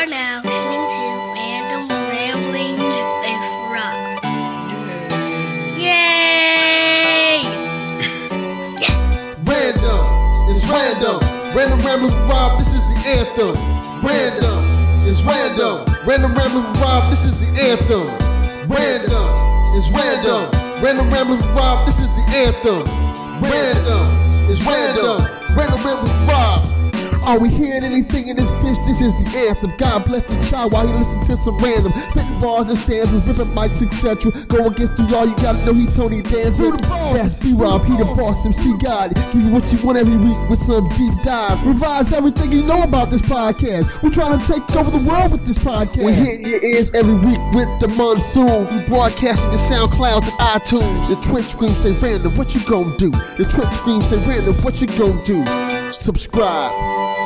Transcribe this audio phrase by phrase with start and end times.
[0.00, 1.04] are now listening to
[1.36, 4.16] Random Ramblings with Rob.
[5.76, 7.44] Yay!
[9.44, 10.00] Random,
[10.48, 11.20] it's random.
[11.54, 13.54] Random Ramblings with Rob, this is the anthem.
[14.02, 14.70] Random,
[15.06, 15.84] it's random.
[16.06, 18.08] Random Ramblings with Rob, this is the anthem.
[18.70, 19.28] Random,
[19.76, 20.50] it's random.
[20.82, 22.86] Random Ramblings with Rob, this is the anthem.
[23.42, 24.08] Random,
[24.48, 25.20] it's random.
[25.54, 26.69] Random Ramblings with Rob.
[27.24, 28.78] Are we hearing anything in this bitch?
[28.86, 29.72] This is the anthem.
[29.76, 33.52] God bless the child while he listens to some random spitting bars and stanzas, ripping
[33.54, 34.32] mics, etc.
[34.46, 36.70] Go against the all you gotta know he Tony Danza.
[37.12, 39.14] That's B Rob, he the boss, MC God.
[39.32, 41.62] Give you what you want every week with some deep dives.
[41.62, 44.02] Revise everything you know about this podcast.
[44.02, 46.04] We're trying to take over the world with this podcast.
[46.04, 48.66] We hit your ears every week with the monsoon.
[48.74, 51.08] We broadcasting the SoundClouds and iTunes.
[51.08, 53.10] The Twitch scream say random, what you gonna do?
[53.10, 55.44] The Twitch scream say random, what you gonna do?
[55.92, 56.72] Subscribe,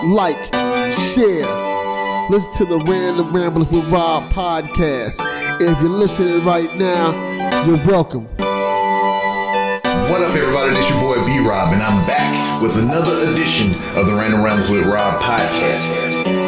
[0.04, 0.44] like,
[0.92, 1.48] share.
[2.28, 5.20] Listen to the Random Ramblers with Rob podcast.
[5.60, 8.26] If you're listening right now, you're welcome.
[8.36, 10.74] What up, everybody?
[10.74, 14.70] This your boy B Rob, and I'm back with another edition of the Random Rambles
[14.70, 16.44] with Rob podcast.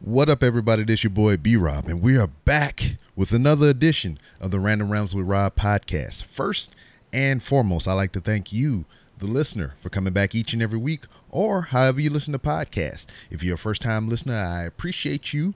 [0.00, 0.82] What up, everybody?
[0.84, 4.90] This your boy B Rob, and we are back with another edition of the Random
[4.90, 6.24] Rounds with Rob podcast.
[6.24, 6.74] First
[7.12, 8.84] and foremost, I'd like to thank you,
[9.18, 13.06] the listener, for coming back each and every week, or however you listen to podcasts.
[13.30, 15.54] If you're a first time listener, I appreciate you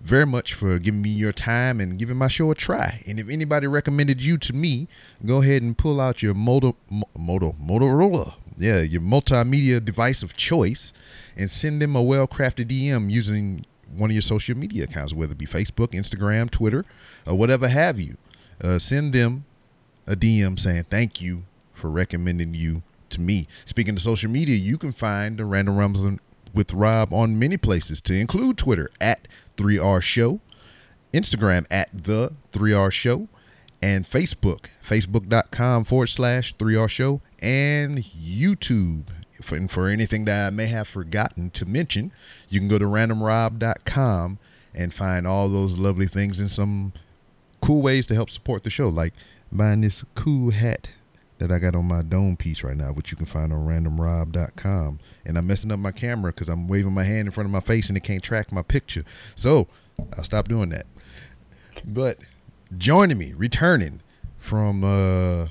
[0.00, 3.02] very much for giving me your time and giving my show a try.
[3.06, 4.88] And if anybody recommended you to me,
[5.24, 6.76] go ahead and pull out your Moto,
[7.16, 10.92] Moto, Motorola, yeah, your multimedia device of choice,
[11.36, 13.64] and send them a well-crafted DM using
[13.96, 16.84] one of your social media accounts, whether it be Facebook, Instagram, Twitter,
[17.26, 18.16] or whatever have you.
[18.62, 19.44] Uh, send them
[20.08, 23.46] a DM saying thank you for recommending you to me.
[23.64, 26.18] Speaking of social media, you can find the Random Rumbles
[26.54, 30.40] with Rob on many places, to include Twitter at 3R Show,
[31.12, 33.28] Instagram at the 3R Show,
[33.80, 39.04] and Facebook, facebook.com forward slash 3R Show, and YouTube.
[39.50, 42.12] And for anything that I may have forgotten to mention,
[42.48, 44.38] you can go to randomrob.com
[44.74, 46.92] and find all those lovely things and some
[47.60, 49.14] cool ways to help support the show, like
[49.50, 50.90] buying this cool hat
[51.38, 54.98] that I got on my dome piece right now, which you can find on randomrob.com.
[55.24, 57.60] And I'm messing up my camera because I'm waving my hand in front of my
[57.60, 59.04] face and it can't track my picture.
[59.36, 59.68] So
[60.16, 60.86] I'll stop doing that.
[61.84, 62.18] But
[62.76, 64.00] joining me, returning
[64.38, 65.48] from uh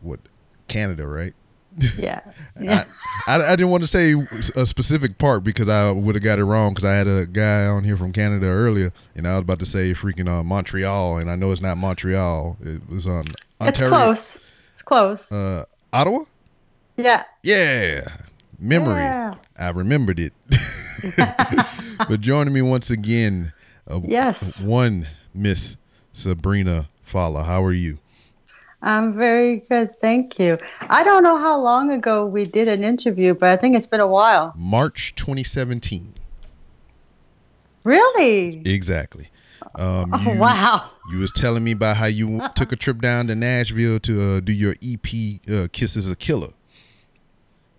[0.00, 0.20] what
[0.68, 1.34] Canada, right?
[1.98, 2.20] Yeah.
[2.58, 2.84] I,
[3.26, 4.14] I, I didn't want to say
[4.54, 7.66] a specific part because I would have got it wrong because I had a guy
[7.66, 11.30] on here from Canada earlier and I was about to say freaking uh, Montreal and
[11.30, 12.56] I know it's not Montreal.
[12.62, 13.24] It was on
[13.60, 13.68] Ontario.
[13.68, 13.88] It's
[14.34, 14.38] close.
[14.74, 15.32] It's close.
[15.32, 16.20] Uh, Ottawa?
[16.96, 17.24] yeah.
[17.42, 18.06] Yeah.
[18.58, 19.02] Memory.
[19.02, 19.34] Yeah.
[19.58, 20.32] I remembered it.
[22.08, 23.52] but joining me once again,
[23.90, 24.60] uh, Yes.
[24.62, 25.76] one Miss
[26.12, 27.44] Sabrina Fala.
[27.44, 27.98] How are you?
[28.82, 29.98] I'm very good.
[30.00, 30.58] Thank you.
[30.82, 34.00] I don't know how long ago we did an interview, but I think it's been
[34.00, 34.52] a while.
[34.56, 36.14] March 2017.
[37.84, 38.62] Really?
[38.64, 39.30] Exactly.
[39.74, 40.90] Um, Oh, wow.
[41.10, 44.40] You was telling me about how you took a trip down to Nashville to uh,
[44.40, 46.50] do your EP, uh, "Kiss Is a Killer."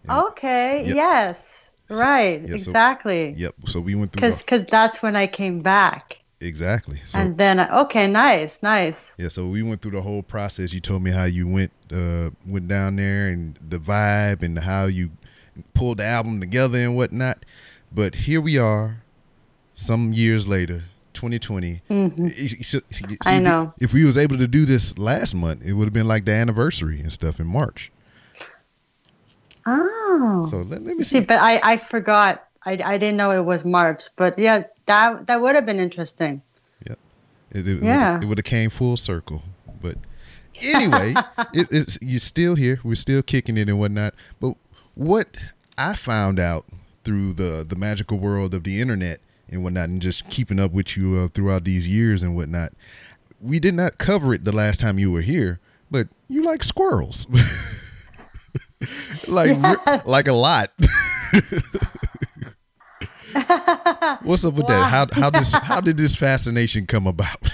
[0.09, 0.85] Okay.
[0.85, 0.95] Yep.
[0.95, 1.71] Yes.
[1.89, 2.41] Right.
[2.41, 3.33] yeah, so- exactly.
[3.37, 3.55] Yep.
[3.65, 4.21] So we went through.
[4.21, 6.16] Because because that's when I came back.
[6.41, 6.99] Exactly.
[7.05, 9.11] So and then okay, nice, nice.
[9.17, 9.27] yeah.
[9.29, 10.73] So we went through the whole process.
[10.73, 14.85] You told me how you went uh, went down there and the vibe and how
[14.85, 15.11] you
[15.73, 17.43] pulled the album together and whatnot.
[17.91, 19.01] But here we are,
[19.73, 20.83] some years later,
[21.13, 21.81] 2020.
[21.89, 22.17] Mhm.
[22.17, 23.73] Y- y- so- see, I if we- know.
[23.79, 26.33] If we was able to do this last month, it would have been like the
[26.33, 27.91] anniversary and stuff in March.
[29.65, 30.45] Oh.
[30.49, 31.25] So let, let me See, see.
[31.25, 32.47] but I I forgot.
[32.65, 34.03] I I didn't know it was March.
[34.15, 36.41] But yeah, that that would have been interesting.
[37.49, 38.19] It, it, Yeah.
[38.21, 39.41] it would have came full circle.
[39.81, 39.95] But
[40.61, 41.13] anyway,
[41.53, 42.81] it, it's you're still here.
[42.83, 44.15] We're still kicking it and whatnot.
[44.41, 44.55] But
[44.95, 45.37] what
[45.77, 46.65] I found out
[47.05, 50.97] through the the magical world of the internet and whatnot, and just keeping up with
[50.97, 52.73] you uh, throughout these years and whatnot,
[53.39, 55.61] we did not cover it the last time you were here.
[55.89, 57.27] But you like squirrels,
[59.27, 60.73] like re- like a lot.
[64.23, 64.89] What's up with that?
[64.89, 67.37] How how this how did this fascination come about?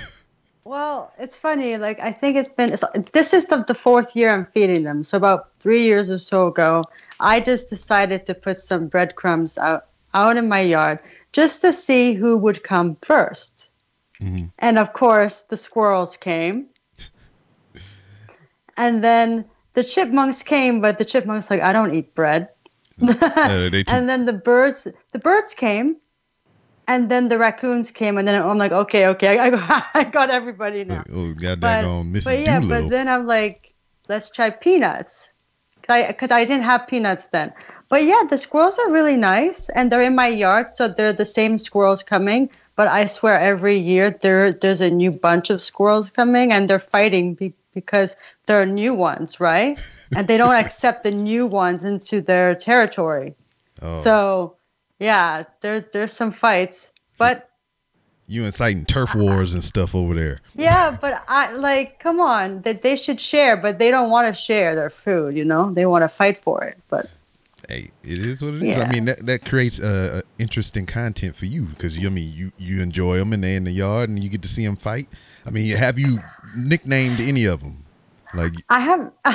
[0.66, 1.78] Well, it's funny.
[1.78, 5.04] Like I think it's been it's, this is the, the fourth year I'm feeding them.
[5.04, 6.84] So about three years or so ago,
[7.20, 11.00] I just decided to put some breadcrumbs out out in my yard
[11.34, 13.70] just to see who would come 1st
[14.22, 14.52] Mhm.
[14.58, 16.68] And of course, the squirrels came.
[18.78, 22.50] and then the chipmunks came, but the chipmunks like I don't eat bread.
[23.02, 25.98] Uh, too- and then the birds the birds came
[26.88, 30.30] and then the raccoons came and then i'm like okay okay i got, I got
[30.30, 31.04] everybody now.
[31.12, 32.24] Oh, god but, daggone Mrs.
[32.26, 32.84] but yeah Doolittle.
[32.84, 33.74] but then i'm like
[34.10, 35.32] let's try peanuts.
[35.82, 37.54] Because I, I didn't have peanuts then.
[37.90, 41.26] But yeah the squirrels are really nice and they're in my yard so they're the
[41.26, 42.50] same squirrels coming.
[42.76, 46.80] But i swear every year there there's a new bunch of squirrels coming and they're
[46.80, 47.36] fighting
[47.74, 48.16] because
[48.46, 49.80] there are new ones right
[50.16, 53.36] and they don't accept the new ones into their territory
[53.82, 54.56] oh, so
[55.04, 57.50] yeah, there there's some fights, but
[58.26, 60.40] you inciting turf wars and stuff over there.
[60.56, 64.42] yeah, but I like come on, that they should share, but they don't want to
[64.42, 65.36] share their food.
[65.36, 66.78] You know, they want to fight for it.
[66.90, 67.10] But
[67.68, 68.78] Hey, it is what it is.
[68.78, 72.32] I mean, that, that creates uh, uh, interesting content for you because you, I mean,
[72.34, 74.78] you you enjoy them and they're in the yard and you get to see them
[74.78, 75.10] fight.
[75.46, 76.20] I mean, have you
[76.56, 77.84] nicknamed any of them?
[78.34, 79.12] Like, I have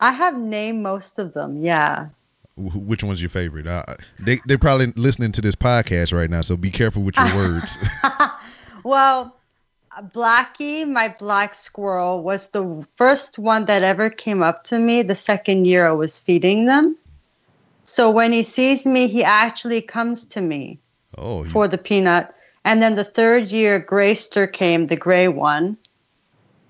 [0.00, 1.62] I have named most of them.
[1.62, 2.08] Yeah.
[2.56, 3.66] which one's your favorite?
[3.66, 3.84] Uh,
[4.20, 7.78] they they're probably listening to this podcast right now, so be careful with your words.
[8.84, 9.34] Well,
[10.12, 15.16] Blackie, my black squirrel, was the first one that ever came up to me the
[15.16, 16.96] second year I was feeding them.
[17.84, 20.78] So when he sees me, he actually comes to me.
[21.16, 22.34] oh, you, for the peanut.
[22.64, 25.76] And then the third year, Grayster came, the gray one,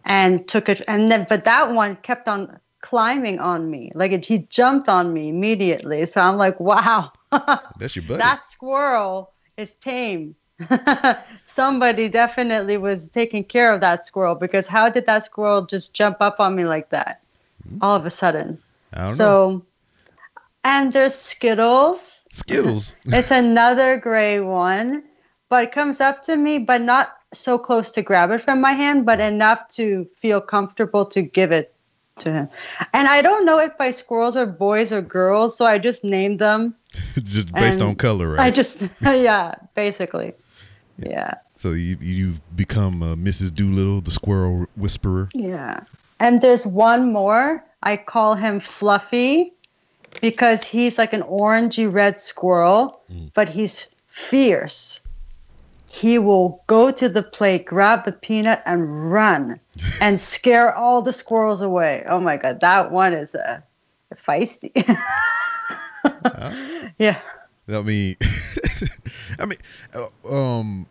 [0.04, 0.82] and took it.
[0.88, 3.90] And then, but that one kept on climbing on me.
[3.94, 6.04] Like it, he jumped on me immediately.
[6.04, 7.12] So I'm like, wow,
[7.78, 8.18] that's your buddy.
[8.18, 10.34] that squirrel is tame.
[11.44, 16.18] Somebody definitely was taking care of that squirrel because how did that squirrel just jump
[16.20, 17.22] up on me like that
[17.66, 17.78] hmm.
[17.80, 18.58] all of a sudden?
[18.92, 19.14] I don't know.
[19.14, 19.66] So,
[20.62, 22.26] and there's Skittles.
[22.30, 22.94] Skittles.
[23.06, 25.04] It's another gray one,
[25.54, 28.72] but it comes up to me, but not so close to grab it from my
[28.72, 31.72] hand, but enough to feel comfortable to give it
[32.18, 32.48] to him.
[32.92, 36.40] And I don't know if my squirrels are boys or girls, so I just named
[36.40, 36.74] them.
[37.22, 38.40] just based on color, right?
[38.40, 40.32] I just, yeah, basically.
[40.98, 41.34] Yeah.
[41.56, 43.54] so you you become uh, Mrs.
[43.54, 45.28] Doolittle, the squirrel whisperer.
[45.34, 45.84] Yeah.
[46.18, 47.62] And there's one more.
[47.84, 49.52] I call him Fluffy
[50.20, 53.02] because he's like an orangey red squirrel,
[53.34, 55.00] but he's fierce.
[55.94, 59.60] He will go to the plate, grab the peanut, and run
[60.00, 62.02] and scare all the squirrels away.
[62.08, 63.60] Oh my God, that one is uh,
[64.12, 64.72] feisty.
[66.98, 67.20] yeah.
[67.68, 68.16] I mean,
[69.38, 69.58] I mean,
[69.94, 70.88] uh, um,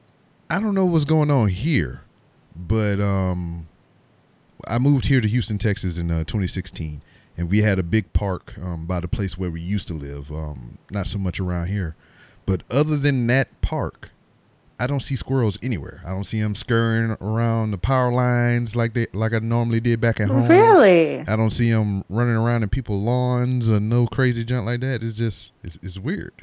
[0.50, 2.00] I don't know what's going on here,
[2.56, 3.68] but um,
[4.66, 7.02] I moved here to Houston, Texas in uh, 2016,
[7.36, 10.32] and we had a big park um, by the place where we used to live.
[10.32, 11.98] Um, not so much around here,
[12.46, 14.13] but other than that park,
[14.84, 16.02] I don't see squirrels anywhere.
[16.06, 20.02] I don't see them scurrying around the power lines like they like I normally did
[20.02, 20.50] back at home.
[20.50, 21.22] Really?
[21.22, 25.02] I don't see them running around in people's lawns or no crazy junk like that.
[25.02, 26.34] It's just it's, it's weird.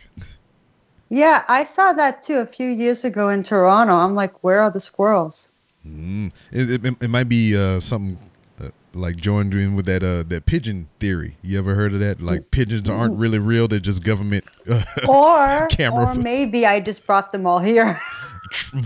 [1.11, 3.93] Yeah, I saw that too a few years ago in Toronto.
[3.93, 5.51] I'm like, where are the squirrels?
[5.87, 6.33] Mm.
[6.51, 8.19] It, it, it might be uh, something
[8.59, 11.37] uh, like joined in with that uh, that pigeon theory.
[11.43, 12.23] You ever heard of that?
[12.23, 14.45] Like pigeons aren't really real; they're just government.
[14.67, 18.01] Uh, Or, Camera or maybe I just brought them all here.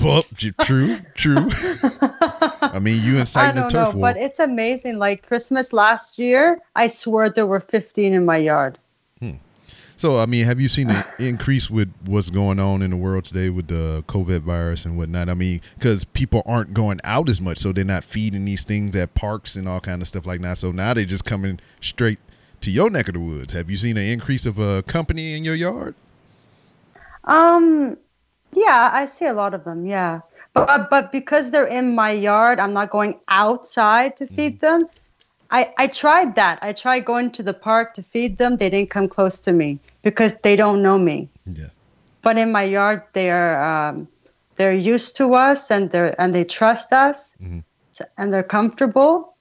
[0.02, 0.24] well,
[0.62, 1.48] true, true.
[2.60, 4.12] I mean, you I inciting a don't know, war.
[4.12, 4.98] but it's amazing.
[4.98, 8.78] Like Christmas last year, I swear there were 15 in my yard.
[9.96, 13.24] So, I mean, have you seen the increase with what's going on in the world
[13.24, 15.28] today with the COVID virus and whatnot?
[15.28, 18.96] I mean, because people aren't going out as much, so they're not feeding these things
[18.96, 20.58] at parks and all kind of stuff like that.
[20.58, 22.18] So now they're just coming straight
[22.62, 23.52] to your neck of the woods.
[23.52, 25.94] Have you seen an increase of a company in your yard?
[27.24, 27.96] Um,
[28.56, 29.86] yeah, I see a lot of them.
[29.86, 30.20] Yeah,
[30.52, 34.88] but but because they're in my yard, I'm not going outside to feed them.
[35.50, 36.58] I I tried that.
[36.62, 38.56] I tried going to the park to feed them.
[38.56, 41.28] They didn't come close to me because they don't know me.
[41.46, 41.70] Yeah.
[42.22, 44.08] But in my yard, they're um,
[44.56, 47.36] they're used to us and they're and they trust us,
[47.92, 49.36] so, and they're comfortable.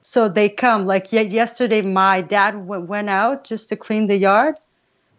[0.00, 0.86] So they come.
[0.86, 4.54] Like ye- yesterday, my dad w- went out just to clean the yard.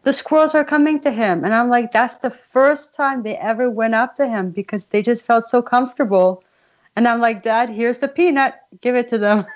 [0.08, 3.70] The squirrels are coming to him, and I'm like, that's the first time they ever
[3.70, 6.46] went up to him because they just felt so comfortable.
[6.96, 8.54] And I'm like, Dad, here's the peanut.
[8.80, 9.46] Give it to them.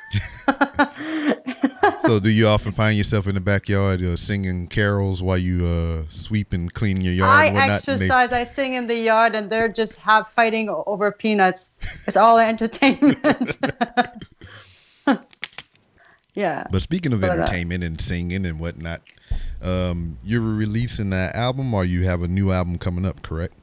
[2.01, 6.03] So, do you often find yourself in the backyard uh, singing carols while you uh,
[6.10, 9.50] sweep and clean your yard I and they- exercise, I sing in the yard, and
[9.50, 11.72] they're just have fighting over peanuts.
[12.08, 13.58] It's all entertainment.
[16.34, 16.68] yeah.
[16.72, 19.02] But speaking of But, uh, entertainment and singing and whatnot,
[19.62, 23.54] um, you're releasing that album or you have a new album coming up, correct?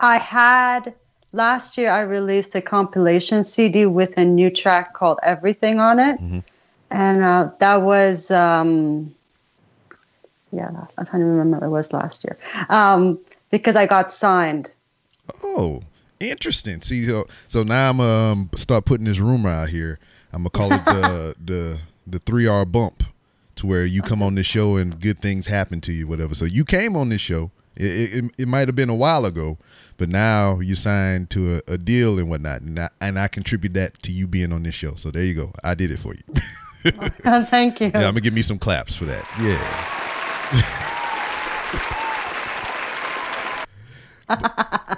[0.00, 0.94] I had
[1.32, 6.20] last year I released a compilation CD with a new track called Everything on it.
[6.90, 9.14] And uh, that was um,
[10.52, 11.64] yeah, last, I'm trying to remember.
[11.64, 12.36] It was last year.
[12.68, 13.18] Um,
[13.50, 14.74] because I got signed.
[15.42, 15.82] Oh,
[16.18, 16.80] interesting.
[16.80, 19.98] See, so, so now I'm um start putting this rumor out here.
[20.32, 23.04] I'm gonna call it the the the three R bump,
[23.56, 26.34] to where you come on this show and good things happen to you, whatever.
[26.34, 27.50] So you came on this show.
[27.76, 29.58] It it, it might have been a while ago,
[29.96, 33.74] but now you signed to a, a deal and whatnot, and I, and I contribute
[33.74, 34.94] that to you being on this show.
[34.96, 35.52] So there you go.
[35.62, 36.22] I did it for you.
[37.44, 37.90] Thank you.
[37.94, 39.24] yeah, I'm gonna give me some claps for that.
[39.40, 39.96] Yeah.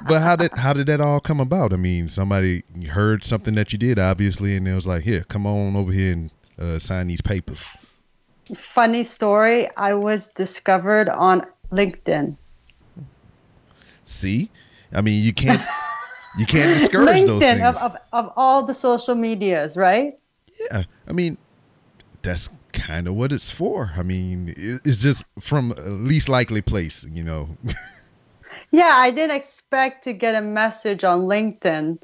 [0.08, 1.72] but how did how did that all come about?
[1.72, 5.46] I mean, somebody heard something that you did, obviously, and it was like, "Here, come
[5.46, 7.64] on over here and uh, sign these papers."
[8.54, 9.70] Funny story.
[9.76, 12.36] I was discovered on LinkedIn.
[14.04, 14.50] See,
[14.92, 15.62] I mean, you can't
[16.38, 17.62] you can't discourage those things.
[17.62, 20.18] of, of, of all the social medias, right?
[20.70, 21.38] yeah, I mean,
[22.22, 23.92] that's kind of what it's for.
[23.96, 27.56] I mean, it's just from least likely place, you know.
[28.72, 31.98] Yeah, I didn't expect to get a message on LinkedIn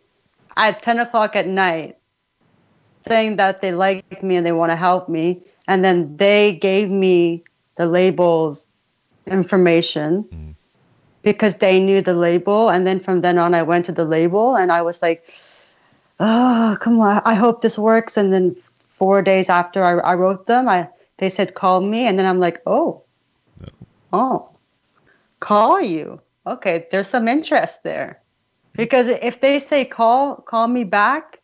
[0.57, 1.97] at 10 o'clock at night
[3.07, 5.43] saying that they like me and they want to help me.
[5.67, 7.43] And then they gave me
[7.77, 8.67] the label's
[9.27, 10.55] information mm.
[11.23, 12.69] because they knew the label.
[12.69, 15.25] And then from then on, I went to the label and I was like,
[16.21, 18.17] oh, come on, I hope this works.
[18.17, 18.55] And then
[18.89, 22.07] four days after I, I wrote them, I they said, call me.
[22.07, 23.03] And then I'm like, oh,
[24.13, 24.51] oh,
[25.41, 26.21] call you.
[26.49, 28.21] Okay, there's some interest there.
[28.75, 31.41] Because if they say call, call me back,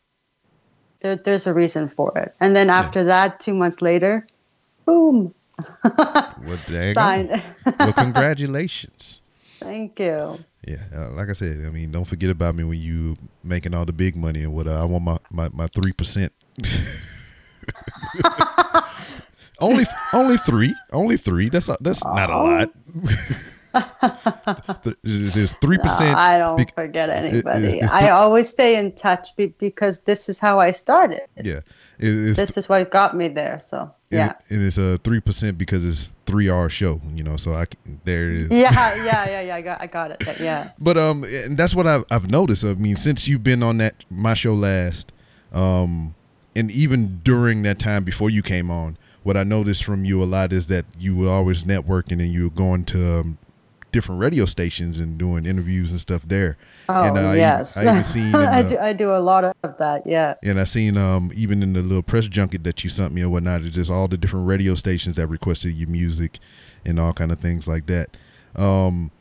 [1.00, 2.34] there, there's a reason for it.
[2.40, 4.26] And then after that, two months later,
[4.86, 5.34] boom,
[5.84, 7.42] well, there signed.
[7.78, 9.20] Well, congratulations.
[9.60, 10.38] Thank you.
[10.66, 13.84] Yeah, uh, like I said, I mean, don't forget about me when you making all
[13.84, 16.32] the big money and what uh, I want my my my three percent.
[19.60, 21.48] only only three, only three.
[21.50, 22.70] That's a, that's not a lot.
[25.02, 26.16] There's three No, percent.
[26.18, 27.78] I don't forget anybody.
[27.80, 31.22] it's I always stay in touch be, because this is how I started.
[31.42, 31.60] Yeah,
[31.98, 33.60] it, it's This is what got me there.
[33.60, 37.00] So yeah, it- and it's a three percent because it's three hour show.
[37.14, 38.50] You know, so I can, there it is.
[38.50, 39.54] yeah, yeah, yeah, yeah.
[39.56, 40.40] I got, I got it.
[40.40, 40.70] Yeah.
[40.78, 42.64] But um, and that's what I've I've noticed.
[42.64, 45.12] I mean, since you've been on that my show last,
[45.52, 46.14] um,
[46.56, 50.26] and even during that time before you came on, what I noticed from you a
[50.26, 53.38] lot is that you were always networking and you were going to um,
[53.94, 56.58] different radio stations and doing interviews and stuff there.
[56.88, 58.76] Oh and, uh, I yes, I seen I do.
[58.76, 60.04] I do a lot of that.
[60.04, 60.34] Yeah.
[60.42, 63.28] and I seen um even in the little press junket that you sent me or
[63.30, 66.40] whatnot, it's just all the different radio stations that requested your music
[66.84, 68.16] and all kind of things like that.
[68.56, 69.12] Um,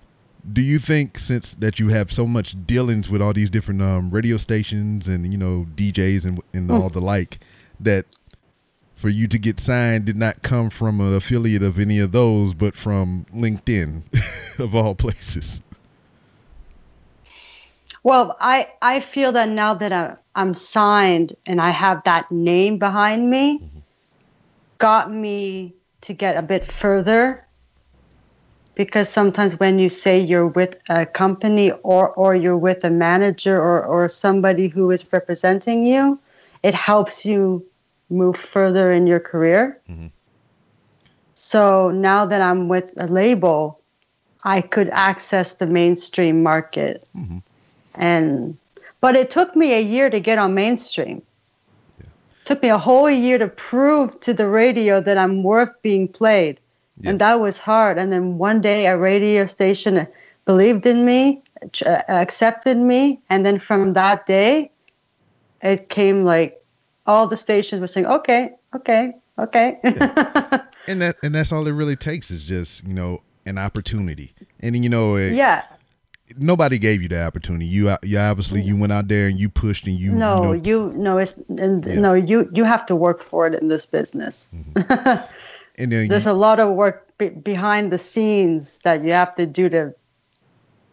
[0.51, 4.09] do you think since that you have so much dealings with all these different um
[4.09, 7.39] radio stations and you know DJs and and all the like
[7.79, 8.05] that
[9.03, 12.53] for you to get signed did not come from an affiliate of any of those,
[12.53, 14.01] but from LinkedIn,
[14.59, 15.61] of all places.
[18.03, 22.77] Well, I I feel that now that I'm I'm signed and I have that name
[22.77, 23.79] behind me, mm-hmm.
[24.77, 27.45] got me to get a bit further.
[28.73, 33.57] Because sometimes when you say you're with a company or or you're with a manager
[33.61, 36.17] or or somebody who is representing you,
[36.63, 37.65] it helps you
[38.13, 39.79] move further in your career.
[41.33, 43.81] So now that I'm with a label,
[44.45, 47.05] I could access the mainstream market.
[47.95, 48.57] And
[49.01, 51.21] but it took me a year to get on mainstream.
[52.45, 56.59] Took me a whole year to prove to the radio that i'm worth being played.
[57.03, 57.97] And that was hard.
[57.97, 60.07] And then one day a radio station
[60.45, 61.41] believed in me
[61.85, 63.19] uh, accepted me.
[63.29, 64.71] And then from that day
[65.61, 66.62] it came like
[67.05, 69.79] all the stations were saying okay okay okay.
[70.87, 74.33] And that and that's all it really takes is just you know an opportunity.
[74.59, 75.63] And you know it, yeah.
[76.37, 77.65] nobody gave you the opportunity.
[77.65, 80.53] You you obviously you went out there and you pushed and you no you, know,
[80.53, 81.99] you no it's and Yeah.
[81.99, 84.49] no you you have to work for it in this business.
[84.53, 85.25] Mm-hmm.
[85.77, 89.35] And then there's you, a lot of work be- behind the scenes that you have
[89.35, 89.95] to do to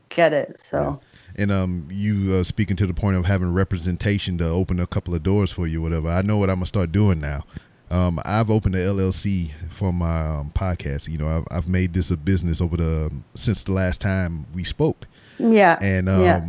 [0.09, 1.01] get it so
[1.37, 5.15] and um you uh, speaking to the point of having representation to open a couple
[5.15, 7.45] of doors for you whatever i know what i'm gonna start doing now
[7.93, 11.09] um, I've opened an LLC for my um, podcast.
[11.09, 14.63] You know, I've, I've made this a business over the since the last time we
[14.63, 15.09] spoke.
[15.41, 16.47] yeah and um, yeah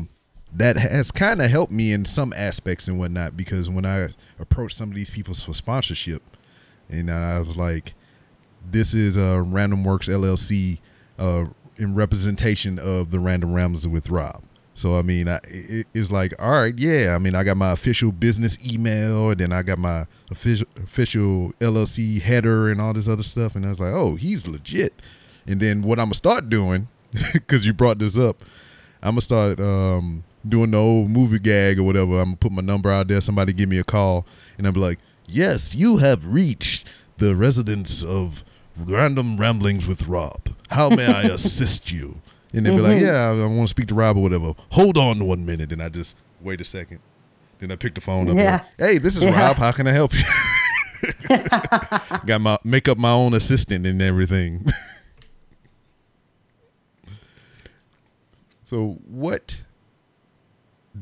[0.54, 4.10] that has kind of helped me in some aspects and whatnot because when I
[4.40, 6.22] approached some of these people for sponsorship,
[6.90, 7.94] and I was like,
[8.70, 10.80] "This is a Random Works LLC
[11.18, 11.46] uh,
[11.78, 16.34] in representation of the Random Rambles with Rob." So I mean, I, it, it's like,
[16.40, 17.14] all right, yeah.
[17.16, 21.54] I mean, I got my official business email, and then I got my official official
[21.60, 24.94] LLC header and all this other stuff, and I was like, oh, he's legit.
[25.46, 26.88] And then what I'm gonna start doing,
[27.34, 28.44] because you brought this up,
[29.04, 32.20] I'm gonna start um, doing the old movie gag or whatever.
[32.20, 33.22] I'm gonna put my number out there.
[33.22, 34.26] Somebody give me a call,
[34.58, 36.88] and I'm like, "Yes, you have reached
[37.18, 38.46] the residence of
[38.78, 40.50] Random Ramblings with Rob.
[40.70, 42.22] How may I assist you?"
[42.54, 45.26] And they'd be like, "Yeah, I, want to speak to Rob or whatever." Hold on
[45.26, 47.00] one minute, and I just wait a second.
[47.60, 48.36] Then I pick the phone up.
[48.36, 48.66] Yeah.
[48.78, 49.40] and, Hey, this is Yeah.
[49.40, 49.58] Rob.
[49.58, 50.24] How can I help you?
[52.26, 54.66] Got my make up my own assistant and everything.
[58.64, 59.64] so, what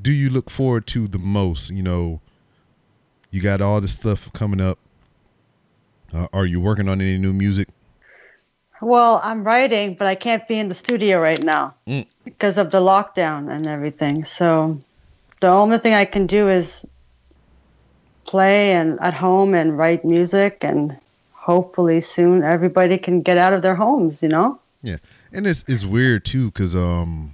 [0.01, 1.71] do you look forward to the most?
[1.71, 2.21] You know,
[3.31, 4.77] you got all this stuff coming up.
[6.13, 7.69] Uh, are you working on any new music?
[8.81, 12.05] Well, I'm writing, but I can't be in the studio right now Mm.
[12.24, 14.24] because of the lockdown and everything.
[14.25, 14.79] So
[15.41, 16.86] the only thing I can do is
[18.25, 20.95] play and at home and write music and
[21.33, 24.59] hopefully soon everybody can get out of their homes, you know?
[24.81, 24.98] Yeah,
[25.33, 27.33] and it's it's weird too because um,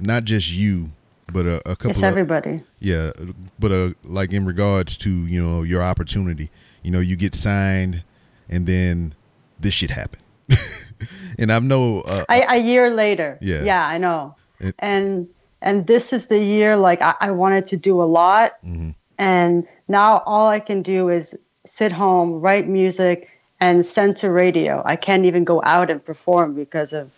[0.00, 0.90] not just you,
[1.30, 2.60] but a, a couple It's of everybody.
[2.80, 3.10] Yeah,
[3.58, 6.50] but uh, like in regards to you know your opportunity,
[6.82, 8.04] you know you get signed,
[8.48, 9.14] and then
[9.60, 10.22] this shit happened,
[11.38, 13.38] and I know uh, I, a year later.
[13.40, 13.62] Yeah.
[13.64, 14.34] Yeah, I know.
[14.60, 15.28] It- and
[15.60, 18.52] and this is the year like I, I wanted to do a lot.
[18.64, 18.94] Mhm.
[19.18, 21.34] And now all I can do is
[21.66, 23.28] sit home, write music,
[23.60, 24.82] and send to radio.
[24.84, 27.10] I can't even go out and perform because of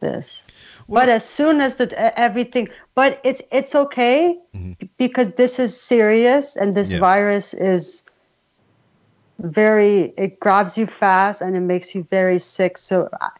[0.00, 0.42] this.
[0.88, 1.86] but as soon as the
[2.18, 4.38] everything, but it's it's okay
[4.98, 6.98] because this is serious and this Yeah.
[7.00, 8.04] virus is
[9.38, 12.78] very it grabs you fast and it makes you very sick.
[12.78, 13.30] So I,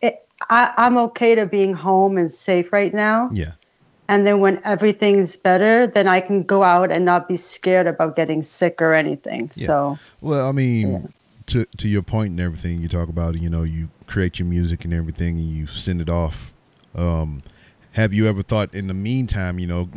[0.00, 3.30] it, I, I'm okay to being home and safe right now.
[3.32, 3.52] yeah,
[4.08, 8.16] And then when everything's better, then I can go out and not be scared about
[8.16, 9.50] getting sick or anything.
[9.54, 9.66] Yeah.
[9.66, 11.12] So Well, I mean,
[11.46, 14.84] to to your point and everything, you talk about you know you create your music
[14.84, 16.52] and everything, and you send it off.
[16.94, 17.42] Um,
[17.92, 19.88] have you ever thought in the meantime, you know,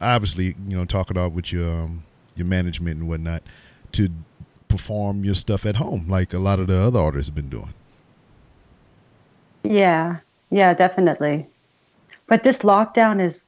[0.00, 3.42] obviously, you know, talk it out with your um, your management and whatnot,
[3.92, 4.08] to
[4.78, 7.72] perform your stuff at home, like a lot of the other artists have been doing.
[9.62, 10.18] yeah,
[10.50, 11.46] yeah, definitely.
[12.26, 13.42] But this lockdown is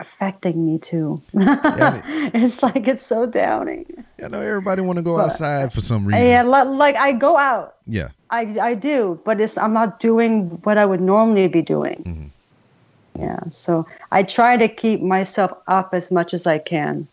[0.00, 1.20] affecting me too.
[1.32, 2.02] Yeah,
[2.34, 3.86] it's like it's so downing.
[4.22, 6.22] I know everybody want to go But- outside for some reason.
[6.24, 8.08] Yeah, like I go out, yeah.
[8.30, 12.02] I I do, but it's I'm not doing what I would normally be doing.
[12.04, 13.20] Mm-hmm.
[13.22, 17.06] Yeah, so I try to keep myself up as much as I can.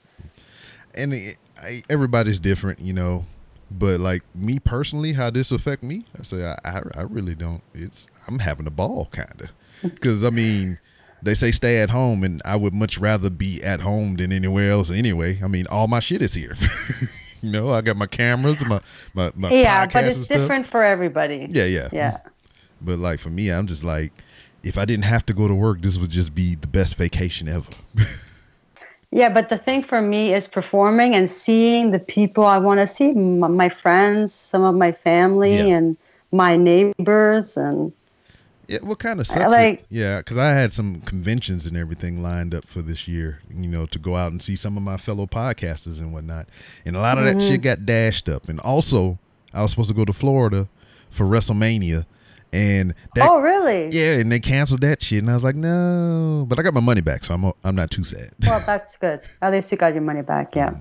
[0.96, 3.26] and it, I, everybody's different, you know.
[3.70, 6.06] But like me personally, how this affect me?
[6.20, 7.62] I say I, I, I really don't.
[7.74, 9.50] It's I'm having a ball, kind of,
[9.94, 10.78] because I mean,
[11.22, 14.72] they say stay at home, and I would much rather be at home than anywhere
[14.72, 14.92] else.
[14.92, 16.58] Anyway, I mean, all my shit is here.
[17.42, 18.82] you know, I got my cameras, my
[19.14, 21.48] my, my yeah, but it's different for everybody.
[21.50, 22.18] Yeah, yeah, Yeah.
[22.82, 24.12] But like for me, I'm just like,
[24.64, 27.48] if I didn't have to go to work, this would just be the best vacation
[27.48, 27.70] ever.
[29.12, 32.88] Yeah, but the thing for me is performing and seeing the people I want to
[32.88, 35.78] see, my friends, some of my family, Yeah.
[35.78, 35.98] and
[36.32, 37.92] my neighbors, and
[38.70, 39.52] Yeah, what kind of sucks?
[39.52, 43.40] like- it- yeah, because I had some conventions and everything lined up for this year.
[43.54, 46.48] You know, to go out and see some of my fellow podcasters and whatnot,
[46.86, 47.48] and a lot of that Mm-hmm.
[47.50, 48.48] shit got dashed up.
[48.48, 49.20] And also,
[49.54, 50.70] I was supposed to go to Florida
[51.10, 52.06] for WrestleMania,
[52.54, 53.88] and that, oh, really?
[53.88, 55.20] yeah, and they canceled that shit.
[55.20, 57.92] And I was like, no, but I got my money back, so I'm I'm not
[57.92, 58.32] too sad.
[58.42, 59.22] Well, that's good.
[59.42, 60.56] At least you got your money back.
[60.56, 60.70] Yeah.
[60.70, 60.80] Mm-hmm.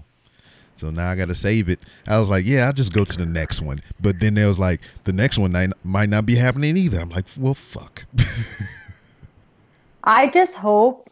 [0.81, 1.79] So now I got to save it.
[2.07, 3.81] I was like, yeah, I'll just go to the next one.
[4.01, 5.53] But then there was like, the next one
[5.85, 7.01] might not be happening either.
[7.01, 8.07] I'm like, well, fuck.
[10.05, 11.11] I just hope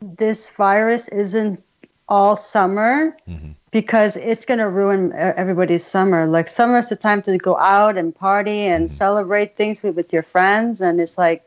[0.00, 1.62] this virus isn't
[2.08, 3.52] all summer Mm-hmm.
[3.70, 6.26] because it's going to ruin everybody's summer.
[6.26, 8.92] Like, summer is the time to go out and party and Mm-hmm.
[8.94, 10.80] celebrate things with, with your friends.
[10.80, 11.42] And it's like,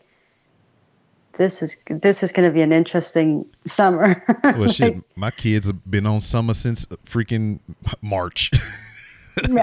[1.38, 4.24] this is this is going to be an interesting summer.
[4.44, 7.60] Well, shit, my kids have been on summer since freaking
[8.02, 8.50] March.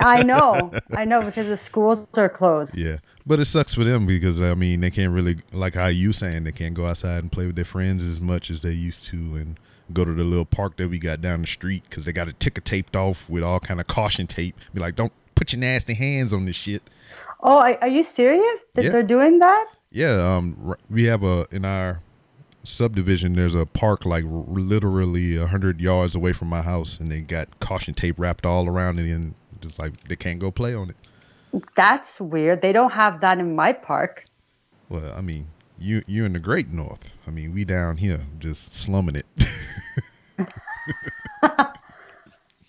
[0.01, 2.79] I know, I know, because the schools are closed.
[2.79, 6.13] yeah, but it sucks for them because I mean they can't really like how you
[6.13, 9.07] saying they can't go outside and play with their friends as much as they used
[9.07, 9.59] to and
[9.93, 12.33] go to the little park that we got down the street because they got a
[12.33, 14.57] ticker taped off with all kind of caution tape.
[14.73, 16.83] Be like, don't put your nasty hands on this shit.
[17.43, 18.91] Oh, are, you serious that Yeah.
[18.91, 19.67] they're doing that?
[19.91, 22.01] Yeah, um, we have a in our
[22.65, 23.35] subdivision.
[23.35, 27.21] There's a park like r- literally a hundred yards away from my house, and they
[27.21, 30.91] got caution tape wrapped all around it, and just like they can't go play on
[30.91, 30.97] it.
[31.77, 32.63] That's weird.
[32.63, 34.25] They don't have that in my park.
[34.89, 35.47] Well, I mean,
[35.79, 37.01] you you in the Great North.
[37.27, 39.27] I mean, we down here just slumming it.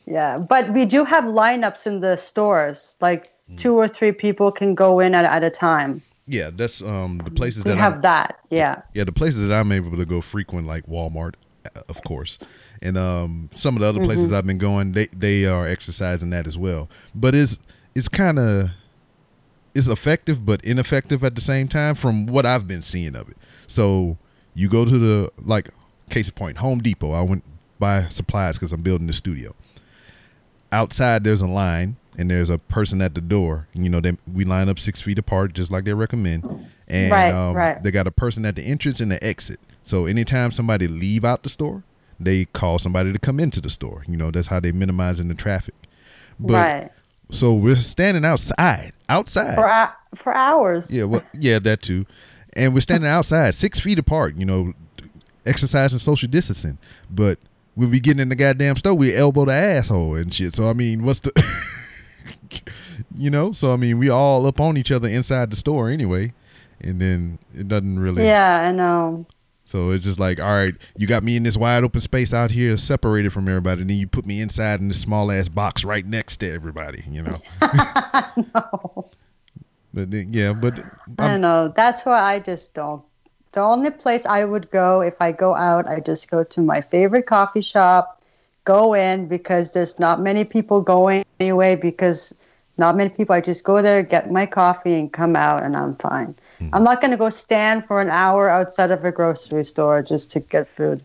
[0.08, 2.96] Yeah, but we do have lineups in the stores.
[3.02, 3.58] Like Hmm.
[3.58, 6.02] two or three people can go in at, at a time.
[6.26, 8.40] Yeah, that's um the places We that have I'm, that.
[8.50, 8.82] Yeah.
[8.96, 11.36] yeah the places that I'm able to go frequent like Walmart,
[11.76, 12.40] uh, of course,
[12.82, 16.48] and um some of the other places I've been going they they are exercising that
[16.48, 16.90] as well.
[17.14, 17.60] But it's
[17.94, 18.72] it's kind of
[19.76, 23.38] it's effective but ineffective at the same time from what I've been seeing of it.
[23.68, 24.18] So
[24.56, 25.70] you go to the like
[26.10, 27.12] case in point Home Depot.
[27.12, 27.44] I went
[27.78, 29.54] buy supplies because I'm building the studio.
[30.72, 33.68] Outside there's a line and there's a person at the door.
[33.74, 37.34] You know, they we line up six feet apart just like they recommend, and Right,
[37.34, 37.84] um, right.
[37.84, 39.60] they got a person at the entrance and the exit.
[39.84, 41.84] So anytime somebody leave out the store,
[42.20, 44.04] they call somebody to come into the store.
[44.08, 45.76] You know, that's how they minimizing the traffic.
[46.40, 46.92] But right.
[47.32, 49.56] So we're standing outside, outside.
[49.56, 50.92] For for hours.
[50.92, 52.06] Yeah, well, yeah, that too.
[52.54, 54.38] And we're standing outside, six feet apart.
[54.38, 54.74] You know,
[55.46, 56.78] exercising social distancing.
[57.10, 57.40] But
[57.76, 60.54] when we get in the goddamn store, we elbow the asshole and shit.
[60.54, 61.32] So I mean, what's the,
[63.18, 63.52] you know?
[63.52, 66.34] So I mean, we all up on each other inside the store anyway,
[66.82, 68.24] and then it doesn't really.
[68.24, 69.26] Yeah, I know.
[69.66, 72.52] So it's just like, all right, you got me in this wide open space out
[72.52, 75.84] here, separated from everybody, and then you put me inside in this small ass box
[75.84, 77.04] right next to everybody.
[77.10, 77.40] You know.
[78.54, 79.10] no.
[79.92, 80.80] But yeah, but
[81.18, 81.74] I don't know.
[81.76, 83.04] That's why I just don't.
[83.54, 86.82] The only place I would go if I go out, I just go to my
[86.82, 88.22] favorite coffee shop,
[88.66, 92.36] go in because there's not many people going anyway, because
[92.78, 93.34] not many people.
[93.36, 96.36] I just go there, get my coffee, and come out, and I'm fine.
[96.74, 100.32] I'm not going to go stand for an hour outside of a grocery store just
[100.32, 101.04] to get food.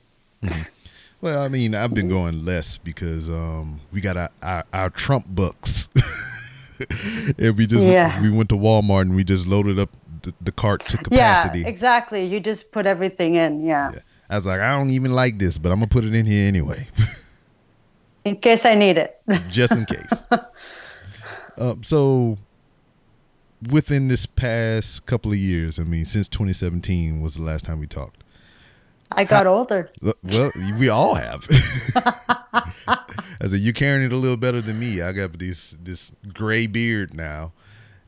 [1.21, 5.27] Well, I mean, I've been going less because um, we got our, our, our Trump
[5.29, 5.89] bucks.
[7.39, 8.21] and we just Yeah.
[8.23, 9.91] we went to Walmart and we just loaded up
[10.23, 11.61] the, the cart to capacity.
[11.61, 12.25] Yeah, exactly.
[12.25, 13.65] You just put everything in.
[13.65, 13.93] Yeah.
[13.93, 13.99] Yeah.
[14.31, 16.47] I was like, I don't even like this, but I'm gonna put it in here
[16.47, 16.87] anyway,
[18.25, 19.21] In case I need it.
[19.49, 20.27] just in case.
[21.59, 22.39] um, so,
[23.71, 27.87] within this past couple of years, I mean, since 2017 was the last time we
[27.87, 28.25] talked.
[29.13, 29.91] I got older.
[30.23, 31.47] Well, we all have.
[32.87, 35.03] I said you're carrying it a little better than me.
[35.03, 37.53] I got this this gray beard now,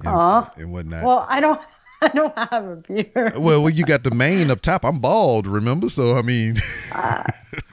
[0.00, 0.08] and,
[0.56, 1.04] and whatnot.
[1.04, 1.60] Well, I don't.
[2.04, 3.36] I don't have a beard.
[3.36, 4.84] well, well, you got the mane up top.
[4.84, 5.88] I'm bald, remember?
[5.88, 6.56] So I mean,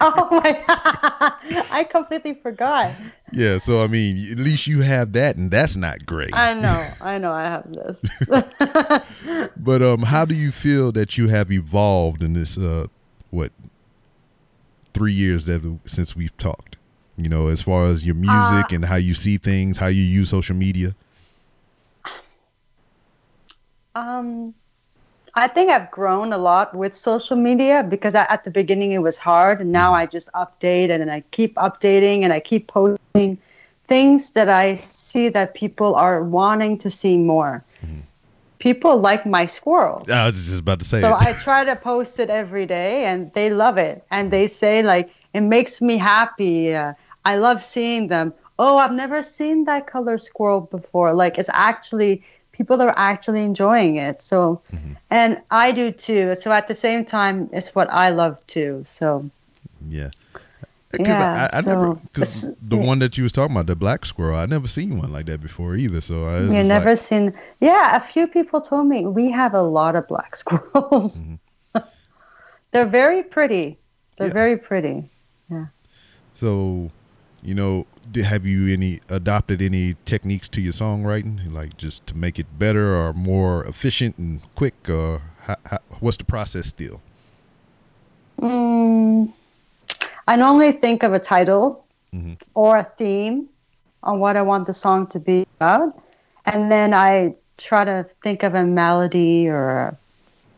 [0.02, 0.64] Oh my!
[0.68, 1.66] God.
[1.72, 2.92] I completely forgot.
[3.34, 3.58] yeah.
[3.58, 6.34] So I mean, at least you have that, and that's not great.
[6.34, 6.88] I know.
[7.02, 7.32] I know.
[7.32, 8.02] I have this.
[9.58, 12.88] But um, how do you feel that you have evolved in this uh,
[13.30, 13.52] what
[14.94, 16.76] three years that since we've talked?
[17.18, 20.30] You know, as far as your music and how you see things, how you use
[20.30, 20.96] social media.
[23.96, 24.54] Um,
[25.36, 29.00] I think I've grown a lot with social media because I, at the beginning it
[29.00, 33.38] was hard, and now I just update and, I keep updating and I keep posting
[33.88, 37.64] things that I see that people are wanting to see more.
[38.60, 40.10] People like my squirrels.
[40.10, 41.16] I was just about to say So.
[41.18, 44.04] I try to post it every day, and they love it.
[44.12, 46.76] And they say like it makes me happy.
[46.76, 48.34] Uh, I love seeing them.
[48.58, 51.14] Oh, I've never seen that color squirrel before.
[51.14, 52.24] Like it's actually
[52.60, 54.22] people are actually enjoying it.
[54.22, 54.94] So, mm-hmm.
[55.10, 56.36] and I do too.
[56.36, 58.84] So at the same time, it's what I love too.
[58.86, 59.30] So
[59.88, 60.12] Yeah.
[60.92, 63.78] Because Yeah, I, I so never, because the one that you was talking about, the
[63.78, 66.02] black squirrel, I never seen one like that before either.
[66.02, 67.34] So I you never like, seen.
[67.62, 71.22] Yeah, a few people told me we have a lot of black squirrels.
[71.22, 71.80] Mm-hmm.
[72.72, 73.78] They're very pretty.
[74.18, 74.34] They're Yeah.
[74.34, 75.10] very pretty.
[75.50, 75.68] Yeah.
[76.36, 76.92] So,
[77.42, 77.86] you know,
[78.24, 82.96] have you any adopted any techniques to your songwriting, like just to make it better
[82.96, 87.02] or more efficient and quick, or how, how, what's the process still?
[88.42, 89.32] Mm,
[90.28, 92.42] I normally think of a title Mhm.
[92.56, 93.48] or a theme
[94.04, 96.02] on what I want the song to be about.
[96.46, 99.96] And then I try to think of a melody or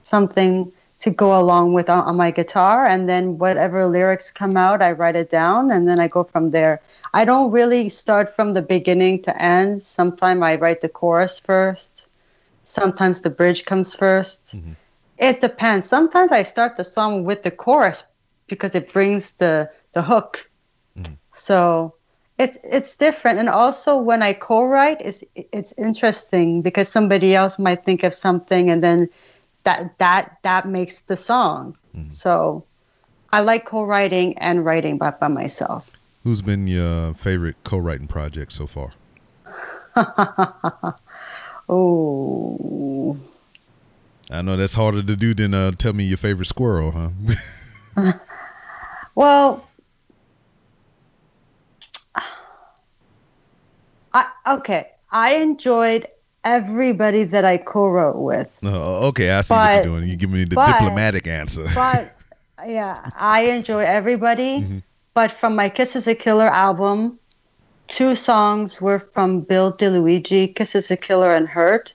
[0.03, 2.85] something to go along with on, on my guitar.
[2.85, 6.51] And then whatever lyrics come out, I write it down and then I go from
[6.51, 6.81] there.
[7.13, 9.81] I don't really start from the beginning to end.
[9.81, 12.05] Sometimes I write the chorus first,
[12.63, 14.71] sometimes the bridge comes 1st mm-hmm.
[15.17, 15.87] It depends.
[15.87, 18.03] Sometimes I start the song with the chorus
[18.47, 20.49] because it brings the the hook.
[20.97, 21.13] Mm-hmm.
[21.31, 21.93] So
[22.39, 23.37] it's it's different.
[23.37, 28.71] And also when I co-write, it's it's interesting because somebody else might think of something,
[28.71, 29.09] and then
[29.63, 31.77] that that that makes the song.
[32.09, 32.65] So
[33.31, 35.87] I like co-writing and writing by by myself.
[36.23, 38.91] Who's been your favorite co-writing project so far?
[41.73, 43.17] Oh,
[44.29, 46.91] I know that's harder to do than uh, tell me your favorite squirrel,
[47.95, 48.13] huh?
[49.15, 49.65] well.
[54.13, 56.07] I, okay, I enjoyed
[56.43, 58.57] everybody that I co-wrote with.
[58.63, 60.09] Oh, okay, I see what you're doing.
[60.09, 61.65] You give me the but- diplomatic answer.
[61.75, 62.15] But
[62.65, 64.81] yeah, I enjoy everybody.
[65.13, 67.19] But from my Kiss is a Killer album,
[67.87, 71.93] two songs were from Bill DeLuigi, Kiss is a Killer and Hurt.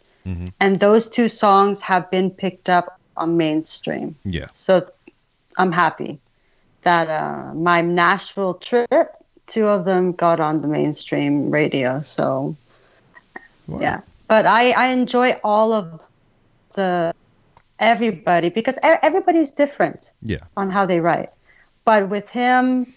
[0.60, 4.16] And those two songs have been picked up on mainstream.
[4.24, 4.48] yeah.
[4.54, 4.90] So
[5.56, 6.18] I'm happy
[6.82, 9.12] that uh, my Nashville trip,
[9.46, 12.00] two of them got on the mainstream radio.
[12.00, 12.56] So
[13.68, 13.80] Wow.
[13.80, 16.02] yeah, but I I enjoy all of
[16.74, 17.14] the
[17.78, 20.38] everybody because everybody's different Yeah.
[20.56, 21.30] on how they write.
[21.84, 22.92] But with him,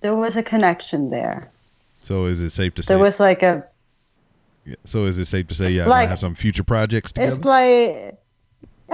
[0.00, 1.50] there was a connection there.
[2.02, 2.94] So is it safe to say?
[2.94, 3.64] There was like a
[4.64, 7.28] yeah, so is it safe to say y'all Like- gonna have some future projects together?
[7.34, 8.18] It's like,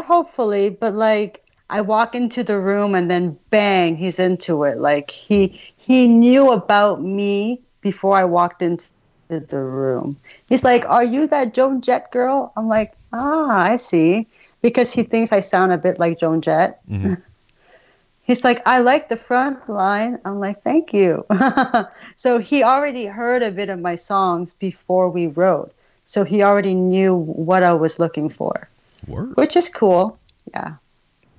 [0.04, 4.78] hopefully, but like I walk into the room and then bang, he's into it.
[4.78, 8.86] Like he he knew about me before I walked into
[9.28, 10.16] the room.
[10.48, 14.26] He's like, "Are you that Joan Jett girl?" I'm like, "Ah, I see,"
[14.62, 16.80] because he thinks I sound a bit like Joan Jett.
[16.88, 17.22] Mhm.
[18.22, 21.24] He's like, "I like the front line." I'm like, "Thank you."
[22.16, 25.72] so he already heard a bit of my songs before we wrote.
[26.06, 28.68] So he already knew what I was looking for
[29.08, 29.36] Word.
[29.36, 30.18] which is cool.
[30.52, 30.74] Yeah.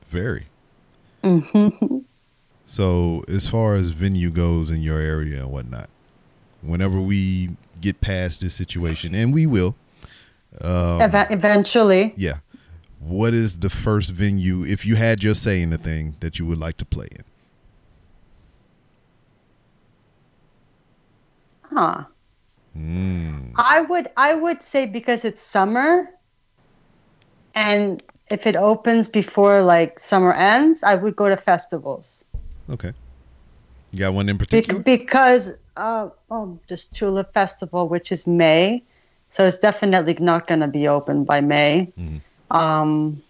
[0.10, 0.46] Very.
[1.24, 1.70] hmm
[2.70, 5.90] So as far as venue goes in your area and whatnot,
[6.62, 9.76] whenever we get past this situation, and we will,
[10.62, 12.38] um, Eva- eventually, yeah.
[13.00, 16.46] What is the first venue, if you had your say in the thing, that you
[16.48, 17.24] would like to play in?
[21.74, 22.04] huh?
[22.78, 26.10] Mm, I would I would say because it's summer,
[27.56, 32.24] and if it opens before like summer ends, I would go to festivals
[32.70, 32.94] okay.
[33.92, 34.82] You got one in Be- particular?
[34.82, 38.84] because uh oh, just Tulip Festival, which is May,
[39.32, 41.92] so it's definitely not going to be open by May.
[41.98, 42.22] Mhm.
[42.50, 43.22] Um,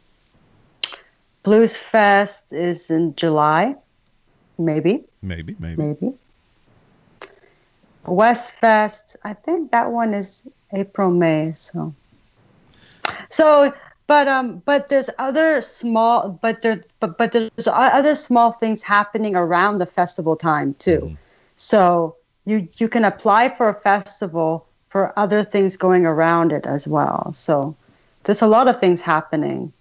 [1.44, 3.76] Blues Fest is in July,
[4.58, 5.04] maybe.
[5.22, 5.82] maybe, maybe.
[5.82, 6.14] maybe.
[8.06, 11.54] West Fest, I think that one is April, May.
[11.56, 11.94] So,
[13.30, 13.74] so,
[14.08, 19.36] but um, but there's other small, but there, but but there's other small things happening
[19.36, 21.18] around the festival time too.
[21.58, 22.16] So
[22.46, 27.34] you you can apply for a festival for other things going around it as well.
[27.34, 27.76] So
[28.24, 29.74] there's a lot of things happening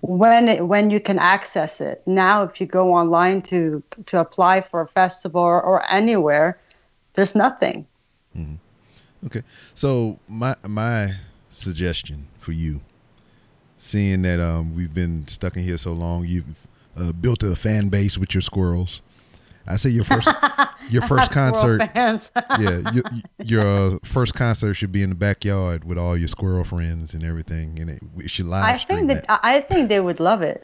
[0.00, 4.60] when it, when you can access it now if you go online to to apply
[4.60, 6.60] for a festival or, or anywhere
[7.14, 7.86] there's nothing
[9.26, 9.42] Okay.
[9.74, 11.14] So my my
[11.50, 12.80] suggestion for you,
[13.84, 16.44] seeing that um we've been stuck in here so long, you've
[16.96, 19.02] uh, built a fan base with your squirrels.
[19.66, 20.28] I say your first
[20.90, 23.04] your first concert, yeah, your,
[23.42, 27.24] your uh, first concert should be in the backyard with all your squirrel friends and
[27.24, 30.60] everything, and it, we should live i think that i think they would love it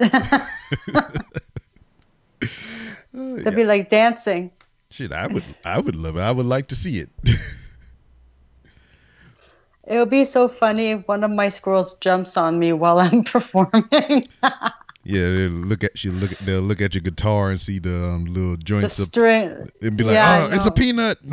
[3.12, 4.50] they'd be like dancing
[4.92, 6.20] Shit, I would I would love it.
[6.20, 7.10] I would like to see it.
[9.90, 13.24] It would be so funny if one of my squirrels jumps on me while i'm
[13.36, 14.24] performing.
[15.02, 18.04] Yeah, they'll look at you look at they'll look at your guitar and see the
[18.04, 19.70] um, little the joints up string.
[19.82, 21.18] and be like, Yeah, "Oh, it's a peanut."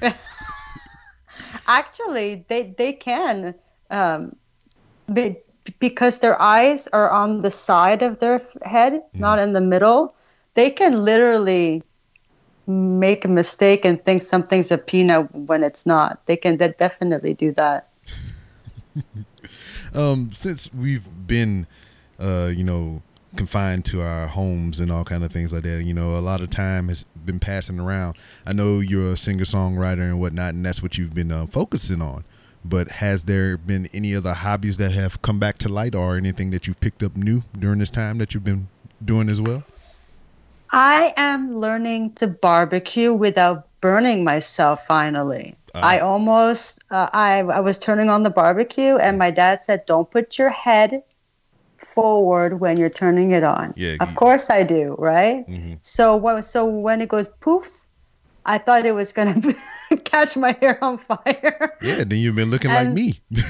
[1.66, 3.54] actually they they can
[3.90, 4.34] um
[5.12, 5.36] be,
[5.78, 10.14] because their eyes are on the side of their head not in the middle
[10.54, 11.82] they can literally
[12.66, 16.24] make a mistake and think something's a peanut when it's not.
[16.26, 17.88] They can de- definitely do that.
[19.92, 21.66] Um since we've been
[22.20, 23.02] uh you know
[23.34, 26.40] confined to our homes and all kind of things like that you know a lot
[26.40, 28.16] of time has been passing around.
[28.46, 32.00] I know you're a singer songwriter and whatnot and that's what you've been uh, focusing
[32.00, 32.24] on.
[32.64, 36.50] But has there been any other hobbies that have come back to light or anything
[36.50, 38.68] that you've picked up new during this time that you've been
[39.04, 39.64] doing as well
[40.72, 45.56] i am learning to barbecue without burning myself finally.
[45.74, 45.80] Ah.
[45.82, 50.10] i almost uh, I, I was turning on the barbecue and my dad said don't
[50.10, 51.02] put your head
[51.78, 53.72] forward when you're turning it on.
[53.76, 55.46] Yeah, of you- course i do right?
[55.46, 55.78] Mhm.
[55.80, 57.86] so what so when it goes poof
[58.46, 59.40] i thought it was gonna
[60.04, 61.76] catch my hair on fire.
[61.82, 63.20] Yeah then you've been looking like me.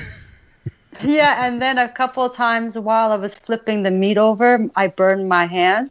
[1.03, 4.87] Yeah and then a couple of times while i was flipping the meat over i
[4.89, 5.91] burned my hand.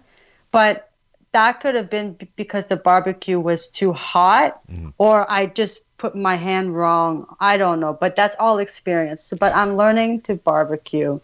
[0.51, 0.88] But
[1.31, 4.61] that could have been b- because the barbecue was too hot
[4.97, 9.53] or i just put my hand wrong i don't know but that's all experience but
[9.55, 11.19] i'm learning to barbecue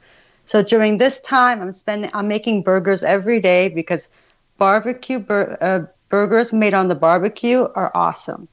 [0.46, 4.08] so during this time i'm spending i'm making burgers every day because
[4.58, 8.48] barbecue bur- uh, burgers made on the barbecue are awesome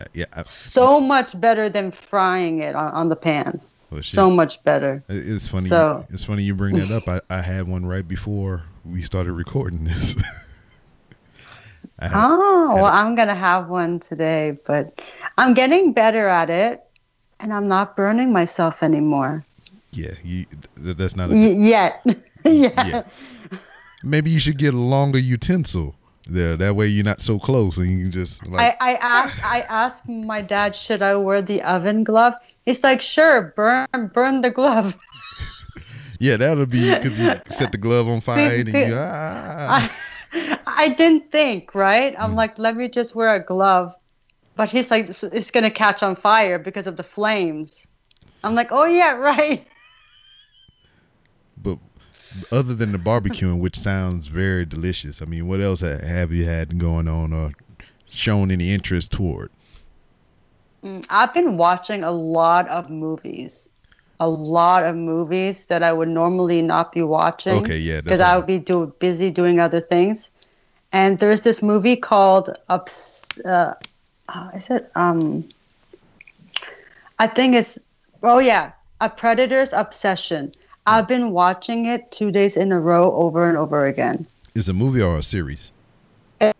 [0.00, 0.26] Uh, yeah.
[0.36, 3.60] I, So much better than frying it on, on the pan.
[3.90, 4.02] well.
[4.02, 5.02] So much better.
[5.08, 5.68] It's funny.
[5.68, 7.08] So- it's funny you bring that up.
[7.14, 10.16] I, I had one right before we started recording this.
[12.00, 15.00] Had- Oh, well, I'm gonna have one today, but
[15.38, 16.82] I'm getting better at it,
[17.38, 19.44] and I'm not burning myself anymore
[19.92, 20.46] yeah, you,
[20.82, 21.30] th- that's not.
[21.30, 22.02] A, y- yet.
[22.44, 22.86] yeah.
[22.86, 23.02] yeah.
[24.02, 25.94] Maybe you should get a longer utensil
[26.26, 26.56] there.
[26.56, 28.76] That way you're not so close, and you can just like.
[28.80, 32.34] I, I asked I asked my dad, should I wear the oven glove?
[32.64, 34.94] He's like, sure, burn burn the glove.
[36.20, 38.94] yeah, that'll be because you set the glove on fire and you.
[38.96, 39.90] Ah.
[39.90, 39.90] I,
[40.80, 42.16] I didn't think, right?
[42.16, 42.20] Mm.
[42.20, 43.94] I'm like, let me just wear a glove.
[44.56, 47.86] But he's like, it's, it's gonna catch on fire because of the flames.
[48.42, 49.66] I'm like, oh yeah, right.
[51.62, 51.78] But
[52.50, 56.78] other than the barbecuing, which sounds very delicious, I mean, what else have you had
[56.78, 57.52] going on or
[58.08, 59.50] shown any interest toward?
[60.82, 63.68] Mm, I've been watching a lot of movies,
[64.18, 67.64] a lot of movies that I would normally not be watching.
[67.64, 70.30] Okay, yeah, because I would be do, busy doing other things.
[70.92, 73.26] And there's this movie called Ups.
[73.44, 73.74] Uh,
[74.28, 74.90] uh, is it?
[74.94, 75.48] Um,
[77.18, 77.78] I think it's.
[78.22, 80.52] Oh yeah, A Predator's Obsession.
[80.86, 84.26] I've been watching it two days in a row, over and over again.
[84.54, 85.70] Is a movie or a series?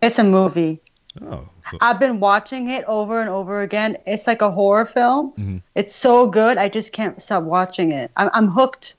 [0.01, 0.79] It's a movie.
[1.21, 3.97] Oh, so, I've been watching it over and over again.
[4.07, 5.33] It's like a horror film.
[5.37, 5.61] Mhm.
[5.75, 6.57] It's so good.
[6.57, 8.11] I just can't stop watching it.
[8.15, 8.95] I'm, I'm hooked.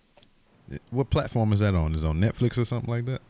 [0.90, 1.94] what platform is that on?
[1.94, 3.22] Is it on Netflix or something like that?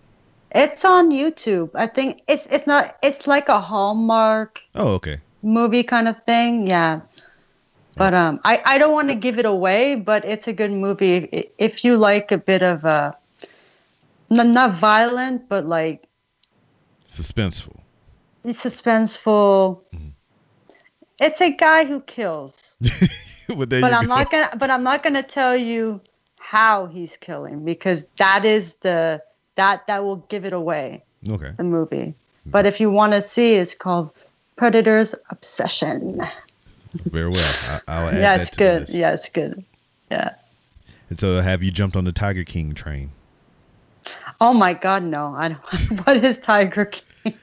[0.55, 1.71] It's on YouTube.
[1.75, 2.97] I think it's it's not.
[3.03, 5.19] It's like a Hallmark Oh, okay.
[5.43, 6.67] movie kind of thing.
[6.67, 7.01] Yeah.
[7.97, 11.29] But um, I, I don't want to give it away, but it's a good movie
[11.31, 13.13] if, if you like a bit of uh,
[14.31, 16.07] n- not violent, but like
[17.07, 17.79] Suspenseful.
[18.45, 19.83] It's suspenseful.
[21.21, 22.79] It's a guy who kills,
[23.49, 24.09] but but I'm go.
[24.09, 24.51] not gonna.
[24.59, 26.01] But I'm not gonna tell you
[26.39, 29.21] how he's killing because that is the
[29.57, 31.53] that that will give it away Okay.
[31.57, 32.15] the movie.
[32.47, 34.11] But if you want to see, it's called
[34.57, 36.21] Predator's Obsession.
[37.07, 37.55] Very well.
[37.69, 38.81] I, I'll add yeah, that Yeah, it's to good.
[38.81, 38.95] list.
[38.95, 39.65] Yeah, it's good.
[40.11, 40.35] Yeah.
[41.09, 43.13] And so, have you jumped on the Tiger King train?
[44.41, 45.35] Oh my God, no!
[45.37, 45.61] I don't.
[46.07, 47.35] what is Tiger King?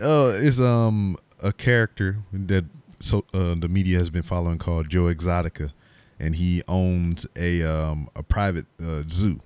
[0.00, 2.64] Oh, it's um a character that
[3.00, 5.72] so uh, the media has been following called Joe Exotica,
[6.20, 9.40] and he owns a um a private uh, zoo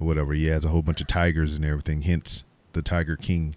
[0.00, 0.32] or whatever.
[0.32, 2.02] He has a whole bunch of tigers and everything.
[2.02, 3.56] Hence the Tiger King,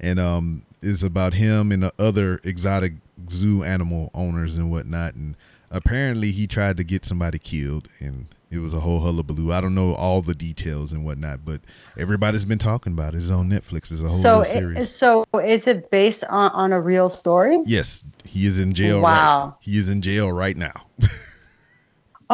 [0.00, 2.94] and um is about him and the other exotic
[3.30, 5.14] zoo animal owners and whatnot.
[5.14, 5.36] And
[5.70, 9.52] apparently he tried to get somebody killed, and it was a whole hullabaloo.
[9.52, 11.60] I don't know all the details and whatnot, but
[11.96, 13.18] everybody's been talking about it.
[13.18, 13.92] It's on Netflix.
[13.92, 14.78] It's a whole So, series.
[14.78, 17.58] it, so is it based on, on a real story?
[17.64, 19.00] Yes, he is in jail.
[19.00, 19.44] Wow.
[19.44, 20.86] Right, he is in jail right now.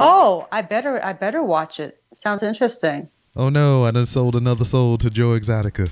[0.00, 2.00] Oh, I better I better watch it.
[2.14, 3.08] Sounds interesting.
[3.38, 5.88] Oh no, I done sold another soul to Joe Exotica.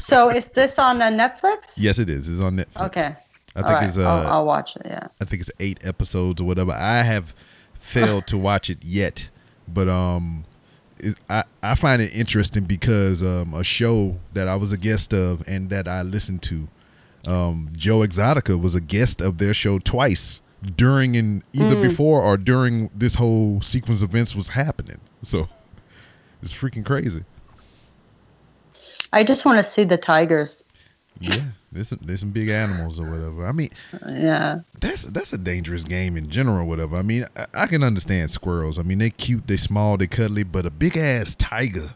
[0.00, 1.72] so is this on uh, Netflix?
[1.76, 2.28] yes, it is.
[2.28, 2.86] It's on Netflix.
[2.86, 3.16] Okay.
[3.56, 3.88] I All think right.
[3.88, 4.82] it's uh, I'll, I'll watch it.
[4.84, 5.08] Yeah.
[5.20, 6.72] I think it's eight episodes or whatever.
[6.72, 7.34] I have
[7.78, 9.30] failed to watch it yet,
[9.66, 10.44] but um,
[11.28, 15.42] I I find it interesting because um a show that I was a guest of
[15.48, 16.68] and that I listened to,
[17.26, 20.40] um Joe Exotica was a guest of their show twice
[20.76, 21.82] during and either Mm.
[21.88, 24.98] before or during this whole sequence of events was happening.
[25.22, 25.48] So
[26.42, 27.24] it's freaking crazy.
[29.12, 30.64] I just want to see the tigers.
[31.20, 33.46] Yeah, there's some, there's some big animals or whatever.
[33.46, 33.70] I mean,
[34.06, 34.60] Yeah.
[34.80, 36.68] that's that's a dangerous game in general.
[36.68, 36.96] Whatever.
[36.96, 38.78] I mean, I, I can understand squirrels.
[38.78, 41.90] I mean, they're cute, they're small, they're cuddly, but a big ass tiger,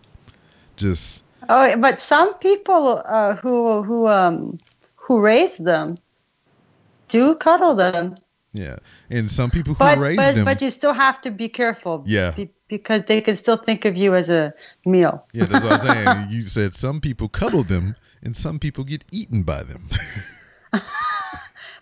[0.76, 4.58] just Oh, but some people uh, who who um
[4.96, 5.98] who raise them
[7.08, 8.16] do cuddle them.
[8.52, 8.76] Yeah.
[9.10, 12.04] And some people who But raise but, them, but you still have to be careful.
[12.06, 12.32] Yeah.
[12.32, 14.54] be- because they can still think of you as a
[14.86, 15.26] meal.
[15.34, 16.26] yeah, that's what I'm saying.
[16.30, 19.90] You said some people cuddle them, and some people get eaten by them.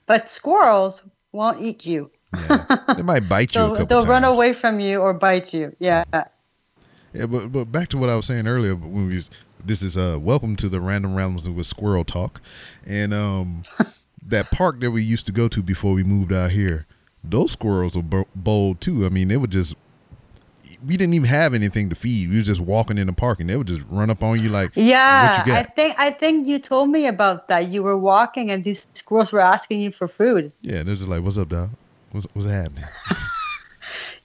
[0.07, 1.03] But squirrels
[1.33, 2.11] won't eat you.
[2.35, 2.67] yeah,
[2.97, 5.75] they might bite you a They'll, they'll run away from you or bite you.
[5.79, 6.05] Yeah.
[7.13, 8.75] Yeah, but but back to what I was saying earlier.
[8.75, 9.31] When we was,
[9.65, 12.41] this is uh welcome to the random rambles with squirrel talk,
[12.87, 13.63] and um
[14.27, 16.87] that park that we used to go to before we moved out here,
[17.25, 19.07] those squirrels were bold too.
[19.07, 19.75] I mean, they would just
[20.87, 22.31] we didn't even have anything to feed.
[22.31, 24.49] We were just walking in the park, and they would just run up on you
[24.51, 27.69] like, Yeah, you I think I think you told me about that.
[27.69, 30.53] You were walking and these squirrels were asking you for food.
[30.63, 31.71] yeah, they're just like, "What's up, dog?
[32.13, 32.85] What's what's happening?"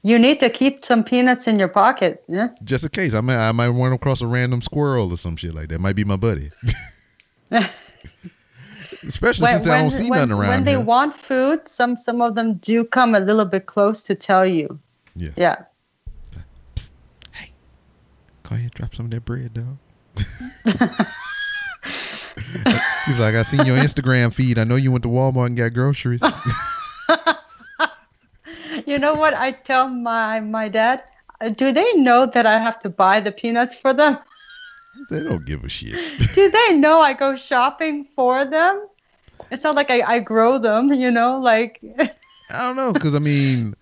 [0.04, 2.24] You need to keep some peanuts in your pocket.
[2.28, 2.50] Yeah.
[2.64, 5.56] Just in case, I might I might run across a random squirrel or some shit
[5.56, 5.80] like that.
[5.80, 6.52] Might be my buddy.
[9.06, 10.80] Especially since I don't see when, nothing around when they here.
[10.82, 14.80] want food, some some of them do come a little bit close to tell you.
[15.16, 15.34] yes.
[15.38, 15.64] Yeah.
[18.44, 19.78] Go ahead, drop some of that bread, dog.
[23.06, 24.60] He's like, I seen your Instagram feed.
[24.60, 26.22] I know you went to Walmart and got groceries.
[28.86, 31.04] You know what I tell my my dad?
[31.42, 34.18] Uh, Do they know that I have to buy the peanuts for them?
[35.10, 35.96] they don't give a shit.
[36.36, 38.86] Do they know I go shopping for them?
[39.52, 42.10] It's not like I, I grow them, you know, like I
[42.60, 43.76] don't know, because I mean,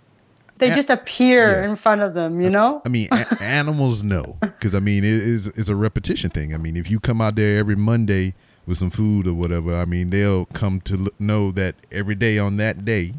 [0.58, 1.70] they A- just appear yeah.
[1.70, 2.82] in front of them, you know?
[2.84, 6.54] I mean, a- animals know, because I mean, it is it's a repetition thing.
[6.54, 8.34] I mean, if you come out there every Monday
[8.66, 12.38] with some food or whatever, I mean, they'll come to l- know that every day
[12.38, 13.14] on that day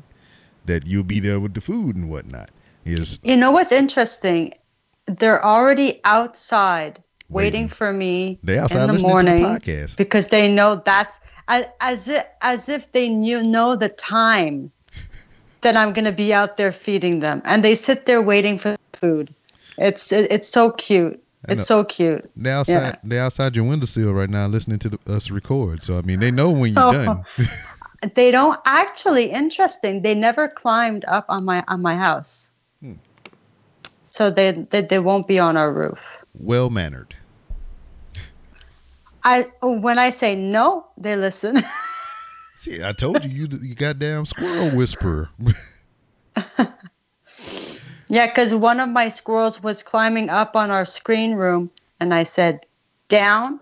[0.65, 2.49] that you'll be there with the food and whatnot.
[2.85, 4.53] Is You know what's interesting?
[5.07, 7.69] They're already outside waiting, Waiting.
[7.69, 9.97] for me They outside in the to the morning podcast.
[9.97, 14.71] because they know that's as, as if as if they knew know the time
[15.61, 19.33] that I'm gonna be out there feeding them, and they sit there waiting for food.
[19.77, 21.21] It's it, it's so cute.
[21.47, 22.27] It's so cute.
[22.35, 22.95] they outside Yeah.
[23.03, 25.83] they outside your windowsill right now listening to the, us record.
[25.83, 26.91] So I mean, they know when you're Oh.
[26.91, 27.25] done.
[28.13, 30.03] They don't actually interesting.
[30.03, 32.49] They never climbed up on my on my house,
[32.81, 32.93] Hmm.
[34.09, 35.99] so they, they they won't be on our roof.
[36.37, 37.15] well mannered.
[39.25, 41.65] I when I say no, they listen.
[42.55, 45.29] See, I told you, you you goddamn squirrel whisperer.
[48.07, 52.23] yeah, because one of my squirrels was climbing up on our screen room, and I
[52.23, 52.65] said,
[53.09, 53.59] "Down."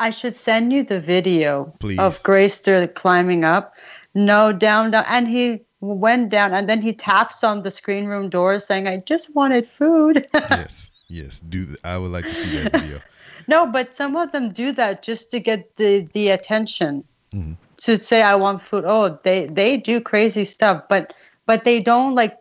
[0.00, 1.98] I should send you the video Please.
[1.98, 3.74] of Grayster climbing up.
[4.14, 8.28] No, down, down, and he went down, and then he taps on the screen room
[8.28, 11.40] door, saying, "I just wanted food." yes, yes.
[11.40, 13.00] Do th- I would like to see that video.
[13.46, 17.04] No, but some of them do that just to get the the attention.
[17.32, 17.56] Mhm.
[17.78, 18.84] To say I want food.
[18.86, 21.14] Oh, they they do crazy stuff, but
[21.46, 22.34] but they don't like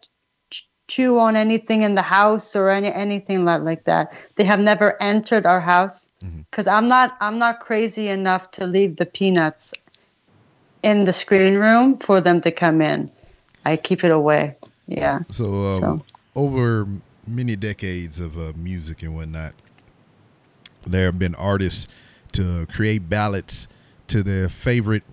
[0.88, 4.12] chew on anything in the house or any anything like like that.
[4.36, 6.10] They have never entered our house
[6.52, 9.74] because I'm not I'm not crazy enough to leave the peanuts
[10.84, 13.10] in the screen room for them to come in.
[13.66, 14.56] I keep it away.
[14.88, 15.20] Yeah.
[15.30, 16.02] So, um, So-
[16.36, 16.88] over
[17.28, 19.54] many decades of uh, music and whatnot,
[20.86, 21.88] there have been artists
[22.34, 23.68] to create ballads
[24.08, 25.04] to their favorite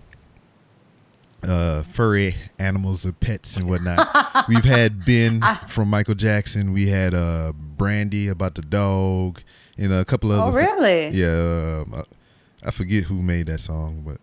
[1.43, 4.45] uh, furry animals or pets and whatnot.
[4.49, 6.73] We've had Ben from Michael Jackson.
[6.73, 9.41] We had uh, Brandy about the dog,
[9.77, 11.09] and a couple of Oh, really?
[11.09, 12.03] yeah, um,
[12.63, 14.19] I forget who made that song, but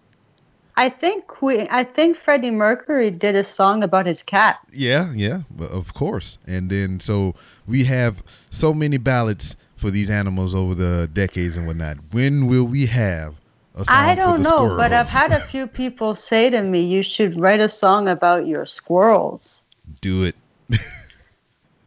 [0.77, 4.59] I think we I think Freddie Mercury did a song about his cat.
[4.73, 6.39] Yeah, yeah, of course.
[6.47, 7.35] And then so
[7.67, 11.99] we have so many ballads for these animals over the decades and whatnot.
[12.13, 13.35] When will we have
[13.75, 17.03] a song I don't know, but I've had a few people say to me, "You
[17.03, 19.63] should write a song about your squirrels."
[20.01, 20.37] do it,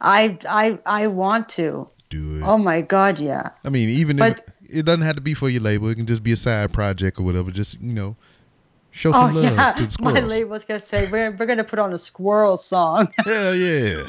[0.01, 1.87] I I I want to.
[2.09, 2.43] do it.
[2.43, 3.49] Oh my god, yeah.
[3.63, 6.05] I mean, even but- if it doesn't have to be for your label, it can
[6.05, 7.51] just be a side project or whatever.
[7.51, 8.15] Just you know,
[8.95, 10.29] show Oh some love yeah, to the my squirrels.
[10.31, 13.11] label's gonna say we're we're gonna put on a squirrel song.
[13.25, 14.03] Hell yeah,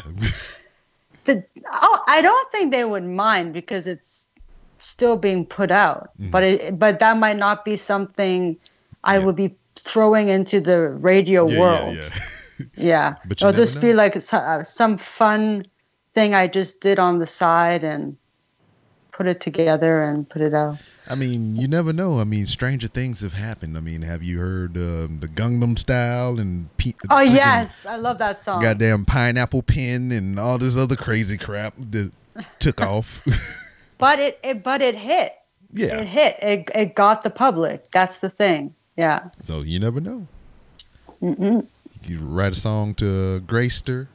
[1.24, 4.26] but oh, I don't think they would mind because it's
[4.78, 6.10] still being put out.
[6.20, 6.30] Mm-hmm.
[6.30, 8.56] But it but that might not be something
[9.04, 9.24] I Yeah.
[9.24, 10.78] would be throwing into the
[11.12, 11.96] radio yeah, world.
[11.96, 12.22] yeah, yeah.
[12.76, 15.66] Yeah, But it'll never just be like uh, some fun
[16.14, 18.16] thing I just did on the side and
[19.16, 20.76] put it together and put it out.
[21.08, 22.20] I mean, you never know.
[22.20, 23.76] I mean, stranger things have happened.
[23.76, 28.18] I mean, have you heard um, the Gangnam Style and Pe- Oh yes, I love
[28.18, 28.60] that song.
[28.60, 32.12] goddamn pineapple pin and all this other crazy crap that
[32.58, 33.22] took off.
[33.98, 35.32] But it, it but it hit.
[35.72, 36.00] yeah.
[36.00, 36.36] It hit.
[36.42, 37.90] It it got the public.
[37.92, 38.74] That's the thing.
[38.96, 39.30] Yeah.
[39.42, 40.26] So you never know.
[41.20, 44.08] You write a song to Grayster,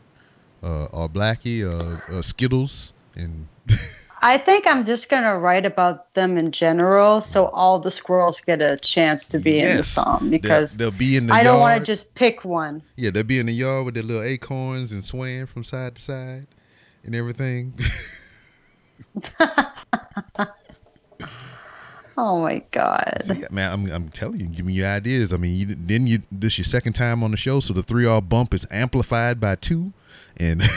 [0.62, 3.48] uh, or Blackie, or, uh Skittles, and
[4.24, 8.62] I think I'm just gonna write about them in general, so all the squirrels get
[8.62, 9.88] a chance to be in the Yes.
[9.90, 11.42] song they'll, because they'll be in the yard.
[11.42, 12.84] I don't want to just pick one.
[12.96, 16.02] yeah, they'll be in the yard with their little acorns and swaying from side to
[16.02, 16.48] side
[17.04, 17.74] and everything.
[22.18, 23.22] Oh my god.
[23.24, 25.34] See, man, I'm, I'm telling you, give me your ideas.
[25.34, 28.06] I mean, you, then you this your second time on the show, so the three
[28.06, 29.94] R bump is amplified by two,
[30.38, 30.62] and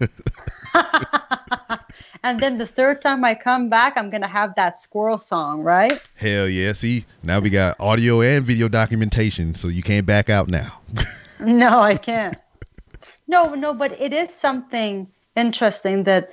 [2.22, 5.92] And then the third time I come back, I'm gonna have that squirrel song, right?
[6.16, 6.72] hell yeah!
[6.72, 10.80] See, now we got audio and video documentation, so you can't back out now.
[11.38, 12.34] No, I can't.
[13.28, 15.06] no, no, but it is something
[15.36, 16.30] interesting that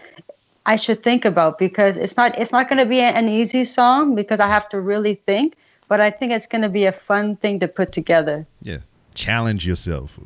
[0.66, 4.16] I should think about because it's not it's not going to be an easy song
[4.16, 5.56] because I have to really think.
[5.90, 8.48] but I think it's going to be a fun thing to put together.
[8.62, 8.78] Yeah.
[9.14, 10.18] Challenge yourself.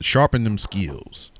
[0.00, 1.30] Sharpen them skills.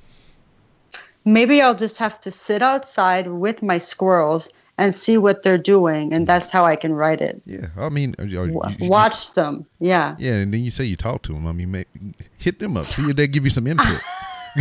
[1.26, 4.48] Maybe I'll just have to sit outside with my squirrels
[4.78, 7.42] and see what they're doing, and that's how I can write it.
[7.44, 7.66] Yeah.
[7.76, 9.66] I mean, uh, you- Watch them.
[9.80, 10.14] Yeah.
[10.18, 11.46] Yeah, and then you say you talk to them.
[11.46, 11.88] I mean, make,
[12.38, 12.86] hit them up.
[12.86, 14.00] See if they give you some input.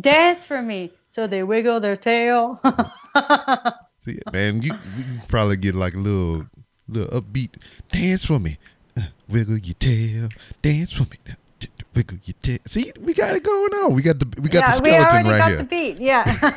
[0.00, 0.92] Dance for me.
[1.10, 2.60] So they wiggle their tail.
[4.04, 6.46] See, man, you, you can probably get like a little,
[6.88, 7.50] little upbeat.
[7.92, 8.58] Dance for me,
[8.96, 10.28] Uh, wiggle your tail.
[10.62, 11.18] Dance for me,
[11.62, 12.58] T- t- wiggle your tail.
[12.66, 13.94] See, we got it going on.
[13.94, 15.58] We got the we got yeah, the we skeleton already right got here.
[15.58, 16.00] the beat.
[16.00, 16.56] Yeah.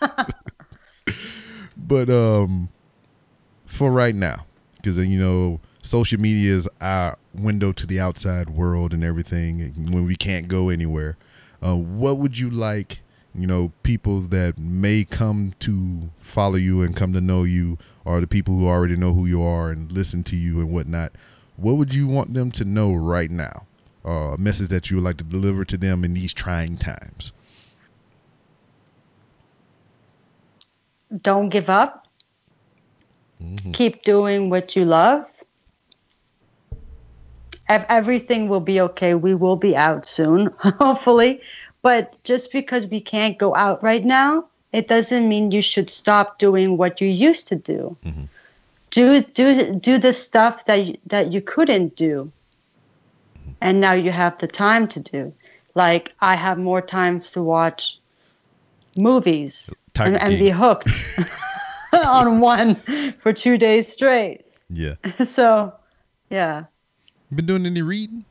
[1.76, 2.68] but um,
[3.66, 8.92] for right now, because you know, social media is our window to the outside world
[8.92, 9.72] and everything.
[9.76, 11.16] When we can't go anywhere,
[11.60, 13.00] uh, what would you like?
[13.34, 18.20] You know, people that may come to follow you and come to know you, or
[18.20, 21.12] the people who already know who you are and listen to you and whatnot.
[21.56, 23.66] What would you want them to know right now?
[24.06, 27.32] Uh, a message that you would like to deliver to them in these trying times.
[31.22, 32.06] Don't give up.
[33.42, 33.72] Mm-hmm.
[33.72, 35.26] Keep doing what you love.
[37.68, 39.14] Ev- Everything will be okay.
[39.14, 41.40] We will be out soon, hopefully.
[41.82, 46.38] But just because we can't go out right now, it doesn't mean you should stop
[46.38, 47.96] doing what you used to do.
[48.90, 52.30] Do do do the stuff that you, that you couldn't do,
[53.60, 55.32] and now you have the time to do.
[55.74, 57.98] Like I have more times to watch
[58.96, 60.88] movies and, and be hooked
[61.92, 62.76] on one
[63.22, 64.44] for two days straight.
[64.68, 64.94] Yeah.
[65.24, 65.74] So,
[66.30, 66.64] yeah,
[67.34, 68.24] Been doing any reading?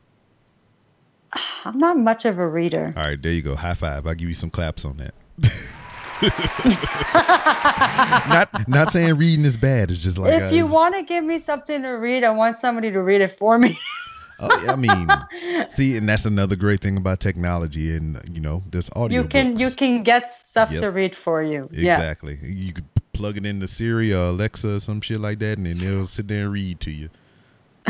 [1.64, 2.92] I'm not much of a reader.
[2.96, 3.56] All right, there you go.
[3.56, 4.06] High five.
[4.06, 5.14] I'll give you some claps on that.
[8.28, 9.90] not not saying reading is bad.
[9.90, 12.56] It's just like if you uh, want to give me something to read, I want
[12.56, 13.78] somebody to read it for me.
[14.38, 15.08] Oh, I mean,
[15.66, 19.22] see, and that's another great thing about technology, and you know, there's audio.
[19.22, 20.80] you can you can get stuff Yep.
[20.82, 21.68] to read for you.
[21.72, 21.94] Yeah.
[21.96, 22.38] exactly.
[22.42, 22.84] You could
[23.14, 26.28] plug it into Siri or Alexa or some shit like that, and then it'll sit
[26.28, 27.08] there and read to you.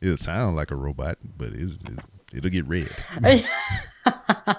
[0.00, 1.98] It'll sound like a robot, but it's, it,
[2.34, 2.88] it'll get read.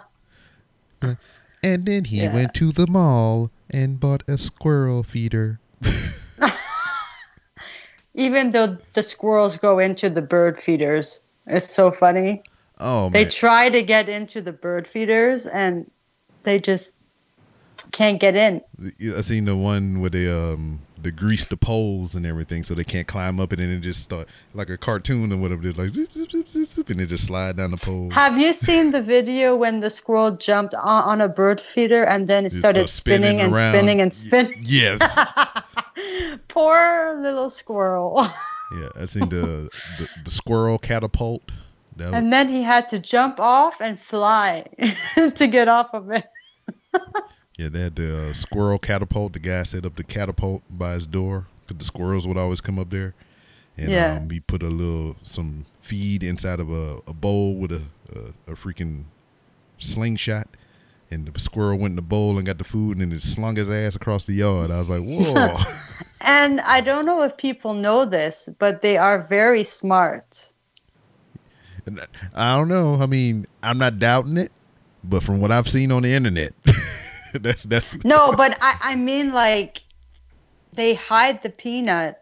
[1.61, 2.33] And then he Yeah.
[2.33, 5.59] went to the mall and bought a squirrel feeder.
[8.16, 12.41] Even though the squirrels go into the bird feeders, it's so funny.
[12.80, 15.89] Oh They man, try to get into the bird feeders and
[16.43, 16.91] they just
[17.91, 18.62] can't get in.
[19.16, 22.84] I seen the one where they um they grease the poles and everything so they
[22.84, 25.68] can't climb up it and then it just start like a cartoon or whatever.
[25.68, 28.10] It's like zip, zip, zip, zip, zip, and they just slide down the pole.
[28.12, 32.28] Have you seen the video when the squirrel jumped on, on a bird feeder and
[32.28, 33.74] then it Just started start spinning, and around.
[33.74, 34.60] spinning and Y- spinning?
[34.62, 34.99] Yes.
[36.47, 38.28] Poor little squirrel.
[38.80, 41.43] yeah, I seen the, the the squirrel catapult.
[41.97, 44.65] That was, and then he had to jump off and fly
[45.36, 46.26] to get off of it.
[47.57, 49.34] yeah, they had the uh, squirrel catapult.
[49.34, 52.80] The guy set up the catapult by his door because the squirrels would always come
[52.80, 53.13] up there.
[53.78, 54.15] And Yeah.
[54.17, 58.51] um, he put a little some feed inside of a, a bowl with a, a
[58.51, 59.05] a freaking
[59.78, 60.47] slingshot.
[61.12, 63.55] And the squirrel went in the bowl and got the food and then it slung
[63.55, 64.70] his ass across the yard.
[64.70, 65.55] I was like, whoa.
[66.22, 70.51] And I don't know if people know this, but they are very smart.
[72.36, 72.95] I don't know.
[73.01, 74.51] I mean, I'm not doubting it,
[75.03, 76.53] but from what I've seen on the internet,
[77.34, 79.82] that, that's No, but I, I mean, like,
[80.74, 82.22] they hide the peanut,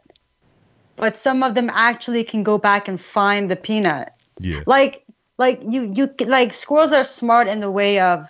[0.96, 4.14] but some of them actually can go back and find the peanut.
[4.40, 4.62] yeah.
[4.66, 5.04] Like,
[5.38, 8.28] like you, you like squirrels are smart in the way of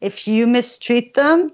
[0.00, 1.52] if you mistreat them,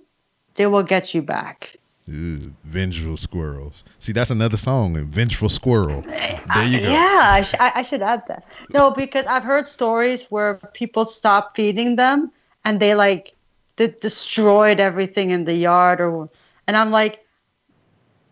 [0.55, 1.77] they will get you back.
[2.09, 3.83] Ugh, vengeful squirrels.
[3.99, 4.97] See, that's another song.
[5.07, 6.03] Vengeful squirrel.
[6.03, 6.93] There you go.
[6.93, 8.45] Yeah, I, sh- I, should add that.
[8.73, 12.31] No, because I've heard stories where people stop feeding them
[12.65, 13.35] and they like
[13.77, 16.29] they destroyed everything in the yard, or
[16.69, 17.25] and I'm like,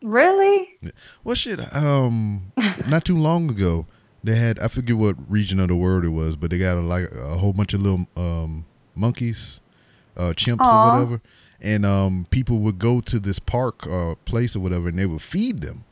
[0.03, 0.79] really?
[1.25, 1.61] Well, shit.
[1.75, 2.53] Um,
[2.89, 3.87] not too long ago,
[4.23, 6.81] they had I forget what region of the world it was, but they got a,
[6.81, 9.61] like a whole bunch of little um monkeys,
[10.17, 10.65] uh, chimps Aw.
[10.91, 11.21] or whatever,
[11.61, 15.23] and um people would go to this park or place or whatever, and they would
[15.23, 15.85] feed them.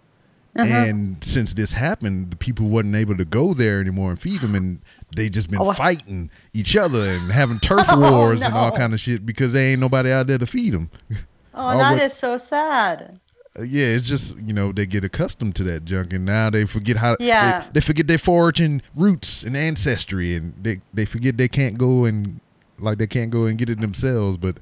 [0.54, 0.66] Uh-huh.
[0.70, 4.54] And since this happened, the people wasn't able to go there anymore and feed them,
[4.54, 4.80] and
[5.16, 5.72] they just been Oh.
[5.72, 9.70] fighting each other and having turf Oh, wars and all kind of shit because there
[9.70, 10.90] ain't nobody out there to feed them.
[11.10, 11.16] Oh,
[11.54, 13.18] Oh, that what- is so sad.
[13.58, 16.64] Uh, yeah, it's just you know they get accustomed to that junk, and now they
[16.66, 17.16] forget how.
[17.20, 17.60] Yeah.
[17.60, 22.04] They, they forget their foraging roots and ancestry, and they they forget they can't go
[22.06, 22.40] and
[22.83, 24.37] like they can't go and get it themselves.
[24.37, 24.59] But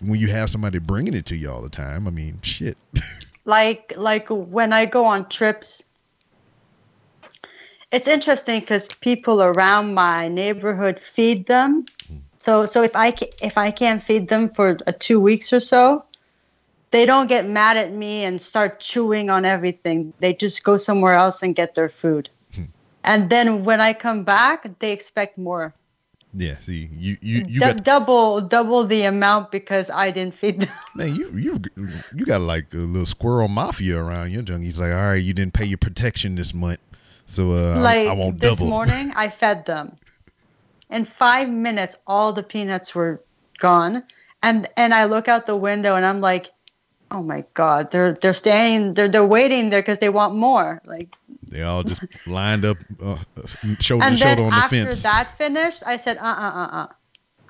[0.00, 2.76] when you have somebody bringing it to you all the time, I mean, shit.
[3.44, 5.84] like like when I go on trips.
[7.92, 11.86] It's interesting because people around my neighborhood feed them.
[12.36, 15.60] So so if I ca- if I can't feed them for uh, two weeks or
[15.60, 16.04] so,
[16.92, 20.12] they don't get mad at me and start chewing on everything.
[20.20, 22.30] They just go somewhere else and get their food.
[23.02, 25.74] And then when I come back, they expect more.
[26.32, 30.60] Yeah, see, you you you Du- got double double the amount because I didn't feed
[30.60, 30.68] them.
[30.94, 31.60] man, you you
[32.14, 34.66] you got like a little squirrel mafia around your junkie.
[34.66, 36.78] He's like, all right, you didn't pay your protection this month,
[37.26, 38.66] so uh, I- like I, won't this double.
[38.66, 39.96] This morning i fed them
[40.88, 43.22] in five minutes all the peanuts were
[43.58, 44.04] gone
[44.42, 46.50] and and i look out the window and i'm like
[47.10, 51.08] oh my god they're they're staying they're they're waiting there because they want more like
[51.48, 53.18] They all just lined up, uh,
[53.80, 54.72] shoulder and to shoulder on the fence.
[54.72, 55.02] after fence.
[55.02, 56.86] that finished i said uh uh uh uh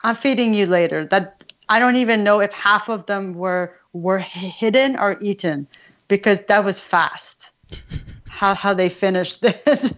[0.05, 4.19] i'm feeding you later that i don't even know if half of them were were
[4.19, 5.67] hidden or eaten
[6.09, 7.51] because that was fast
[8.29, 9.93] how how they finished it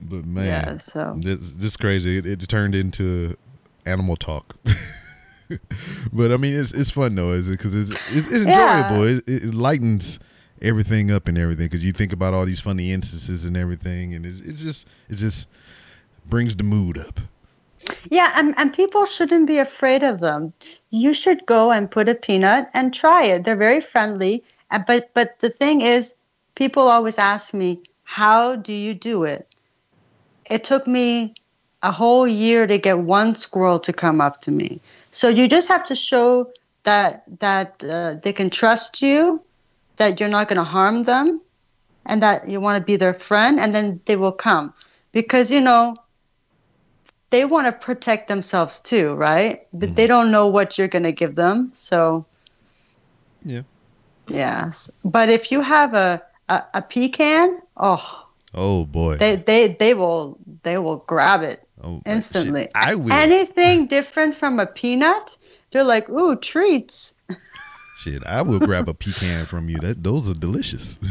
[0.00, 2.18] but man, yeah so this, this is crazy.
[2.18, 3.36] It, it turned into
[3.86, 4.54] animal talk.
[6.12, 7.52] but I mean, it's it's fun though, is it?
[7.52, 8.80] Because it's, it's it's Yeah.
[8.80, 9.04] enjoyable.
[9.04, 10.18] It, it lightens
[10.62, 11.66] everything up and everything.
[11.66, 15.16] Because you think about all these funny instances and everything, and it's, it's just it
[15.16, 15.48] just
[16.26, 17.20] brings the mood up.
[18.10, 20.54] Yeah, and, and people shouldn't be afraid of them.
[20.90, 23.44] You should go and put a peanut and try it.
[23.44, 24.42] They're very friendly.
[24.86, 26.14] But but the thing is,
[26.54, 29.46] people always ask me, "How do you do it?"
[30.50, 31.34] It took me
[31.82, 34.80] a whole year to get one squirrel to come up to me.
[35.14, 36.50] So you just have to show
[36.84, 39.40] that that uh, they can trust you,
[39.96, 41.40] that you're not going to harm them,
[42.06, 44.74] and that you want to be their friend, and then they will come.
[45.12, 45.96] Because you know,
[47.30, 49.66] they want to protect themselves too, right?
[49.72, 51.72] But They don't know what you're going to give them.
[51.74, 52.26] So,
[53.44, 53.62] Yeah.
[54.28, 54.90] yes.
[55.04, 59.18] But if you have a, a, a pecan, oh, Oh boy.
[59.18, 62.14] they, they, they will they will grab it oh, shit.
[62.14, 62.68] instantly.
[62.74, 63.12] I will.
[63.12, 65.36] Anything different from a peanut,
[65.70, 67.14] they're like, ooh, treats.
[67.96, 69.78] Shit, I will grab a pecan from you.
[69.78, 70.98] That those are delicious.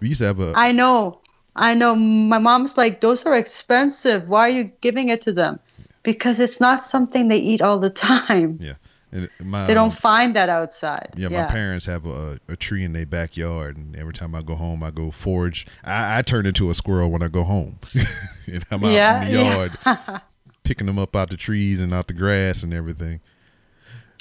[0.00, 1.20] We used to have a I know.
[1.54, 1.94] I know.
[1.94, 4.28] My mom's like, those are expensive.
[4.28, 5.60] Why are you giving it to them?
[6.02, 8.58] Because it's not something they eat all the time.
[8.60, 8.74] yeah.
[9.12, 11.10] And my, They don't um, find that outside.
[11.16, 14.54] Yeah, my parents have a, a tree in their backyard, and every time I go
[14.54, 15.66] home, I go forage.
[15.84, 17.78] I, I turn into a squirrel when I go home,
[18.46, 19.54] and I'm out Yeah, in the yeah.
[19.84, 20.22] yard
[20.64, 23.20] picking them up out the trees and out the grass and everything.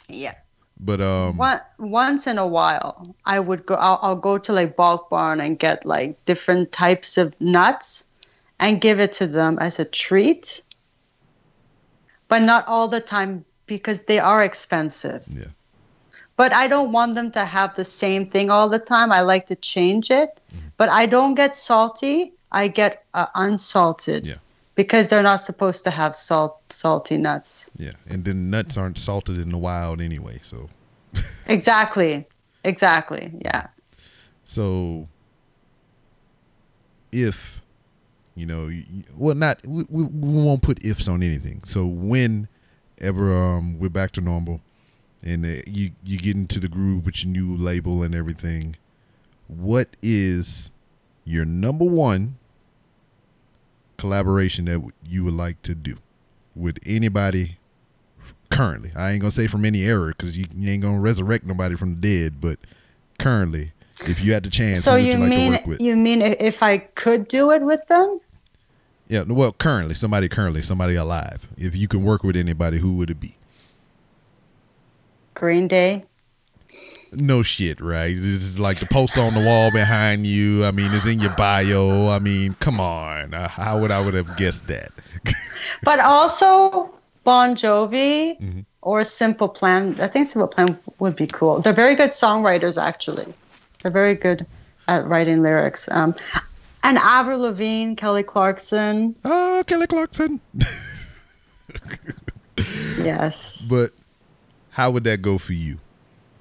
[0.09, 0.35] Yeah.
[0.77, 3.75] But um, One, once in a while, I would go.
[3.75, 8.03] I'll, I'll go to like bulk barn and get like different types of nuts,
[8.59, 10.63] and give it to them as a treat.
[12.27, 15.23] But not all the time because they are expensive.
[15.29, 15.45] yeah,
[16.35, 19.13] But I don't want them to have the same thing all the time.
[19.13, 20.29] I like to change it.
[20.75, 22.33] But I don't get salty.
[22.51, 24.27] I get uh, unsalted.
[24.27, 24.35] Yeah.
[24.75, 27.69] Because they're not supposed to have salt, salty nuts.
[27.77, 30.39] yeah, and then nuts aren't salted in the wild anyway.
[30.43, 30.69] So,
[31.47, 32.25] Exactly.
[32.63, 33.31] Exactly.
[33.39, 33.67] Yeah.
[34.43, 35.07] so
[37.11, 37.61] if
[38.35, 38.69] you know,
[39.15, 41.61] well, not we, we, won't put ifs on anything.
[41.63, 41.85] So
[43.01, 44.61] whenever um we're back to normal,
[45.23, 48.75] and uh, you you get into the groove with your new label and everything,
[49.47, 50.69] what is
[51.25, 52.37] your number one
[53.97, 55.97] collaboration that you would like to do
[56.55, 57.57] with anybody
[58.49, 58.91] currently?
[58.95, 61.95] I ain't gonna say from any era because you, you ain't gonna resurrect nobody from
[61.99, 62.59] the dead, but
[63.17, 63.71] currently,
[64.07, 65.81] if you had the chance, So who would you you like mean to work with?
[65.81, 68.19] you mean if I could do it with them?
[69.11, 71.45] Yeah, well, currently, somebody currently, somebody alive.
[71.57, 73.35] If you can work with anybody, who would it be?
[75.33, 76.05] Green Day.
[77.11, 78.15] No shit, right?
[78.15, 80.63] This is like the poster on the wall behind you.
[80.63, 82.07] I mean, it's in your bio.
[82.07, 83.33] I mean, come on.
[83.33, 84.91] Uh, how would I would have guessed that?
[85.83, 86.89] But also
[87.25, 88.61] Bon Jovi Mm-hmm.
[88.81, 89.99] or Simple Plan.
[89.99, 91.59] I think Simple Plan would be cool.
[91.59, 93.33] They're very good songwriters, actually.
[93.83, 94.45] They're very good
[94.87, 95.89] at writing lyrics.
[95.91, 96.15] Um,
[96.83, 99.15] and Avril Lavigne, Kelly Clarkson.
[99.23, 100.41] Oh, Kelly Clarkson.
[102.97, 103.65] Yes.
[103.69, 103.91] But
[104.71, 105.79] how would that go for you?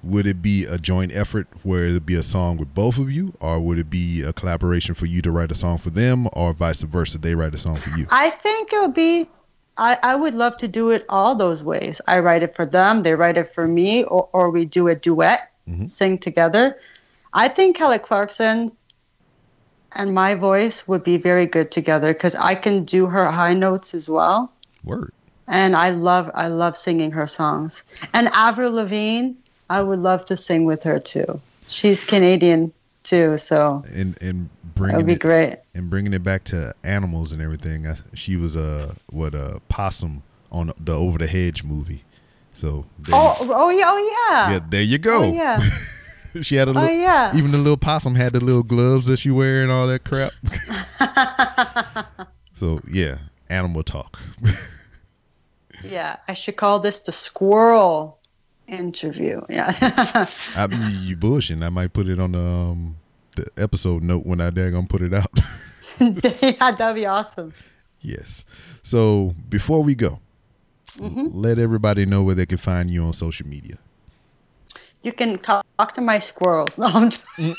[0.03, 3.33] Would it be a joint effort where it'd be a song with both of you,
[3.39, 6.53] or would it be a collaboration for you to write a song for them, or
[6.53, 8.07] vice versa, they write a song for you?
[8.09, 9.29] I think it would be.
[9.77, 12.01] I, I would love to do it all those ways.
[12.07, 14.95] I write it for them, they write it for me, or, or we do a
[14.95, 15.85] duet, mm-hmm.
[15.85, 16.77] sing together.
[17.33, 18.71] I think Kelly Clarkson
[19.93, 23.93] and my voice would be very good together because I can do her high notes
[23.93, 24.51] as well.
[24.83, 25.13] Word.
[25.47, 27.83] And I love I love singing her songs.
[28.13, 29.31] And Avril Lavigne,
[29.69, 31.39] I would love to sing with her too.
[31.67, 32.71] She's Canadian
[33.03, 35.57] too, so And and that bringing would be it great.
[35.75, 37.87] and bringing it back to animals and everything.
[37.87, 42.03] I, she was a what a possum on the Over the Hedge movie.
[42.53, 43.97] So there, Oh, oh yeah, oh
[44.29, 44.51] yeah.
[44.51, 45.23] yeah, there you oh, go.
[45.25, 45.59] Oh yeah.
[46.41, 47.35] she had a Oh little, yeah.
[47.35, 50.31] even the little possum had the little gloves that she wear and all that crap.
[52.53, 53.17] so yeah,
[53.49, 54.19] animal talk.
[55.83, 58.19] Yeah, I should call this the squirrel
[58.67, 59.41] interview.
[59.49, 59.73] Yeah.
[60.55, 61.65] I mean, you bullshitting.
[61.65, 62.97] I might put it on the um,
[63.35, 65.31] the episode note when I dare gonna put it out.
[65.99, 67.55] yeah, that'd be awesome.
[67.99, 68.45] yes.
[68.83, 70.19] So before we go,
[70.99, 71.29] Mm-hmm.
[71.35, 73.79] let everybody know where they can find you on social media.
[75.03, 76.77] You can talk, to my squirrels.
[76.81, 77.23] No, I'm just-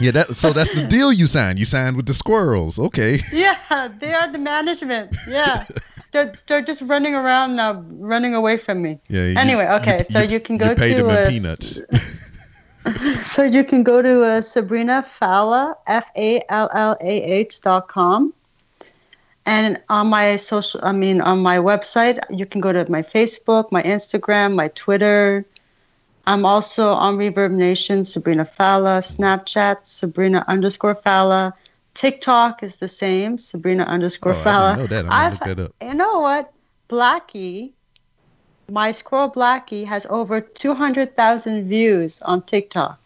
[0.00, 1.58] Yeah, that so that's the deal you signed.
[1.58, 2.78] You signed with the squirrels.
[2.78, 3.20] Okay.
[3.32, 5.14] yeah, they are the management.
[5.28, 5.64] Yeah.
[6.12, 8.98] They're, they're just running around now, running away from me.
[9.08, 9.26] Yeah.
[9.26, 11.80] you- Anyway, okay, so you can go you to, uh, peanuts.
[13.32, 17.88] So you can go to uh, Sabrina Fallah, F A L L A H dot
[17.88, 18.32] com.
[19.44, 23.70] And on my social, I mean, on my website, you can go to my Facebook,
[23.70, 25.44] my Instagram, my Twitter.
[26.26, 31.54] I'm also on Reverb Nation, Sabrina Fallah, Snapchat, Sabrina underscore Fallah.
[31.94, 34.76] TikTok is the same, Sabrina underscore Oh, I Fallah.
[34.76, 35.04] know that.
[35.04, 35.72] I'm gonna I've- look that up.
[35.80, 36.52] You know what?
[36.88, 37.72] Blackie,
[38.70, 42.98] my squirrel Blackie, has over 200,000 views on TikTok.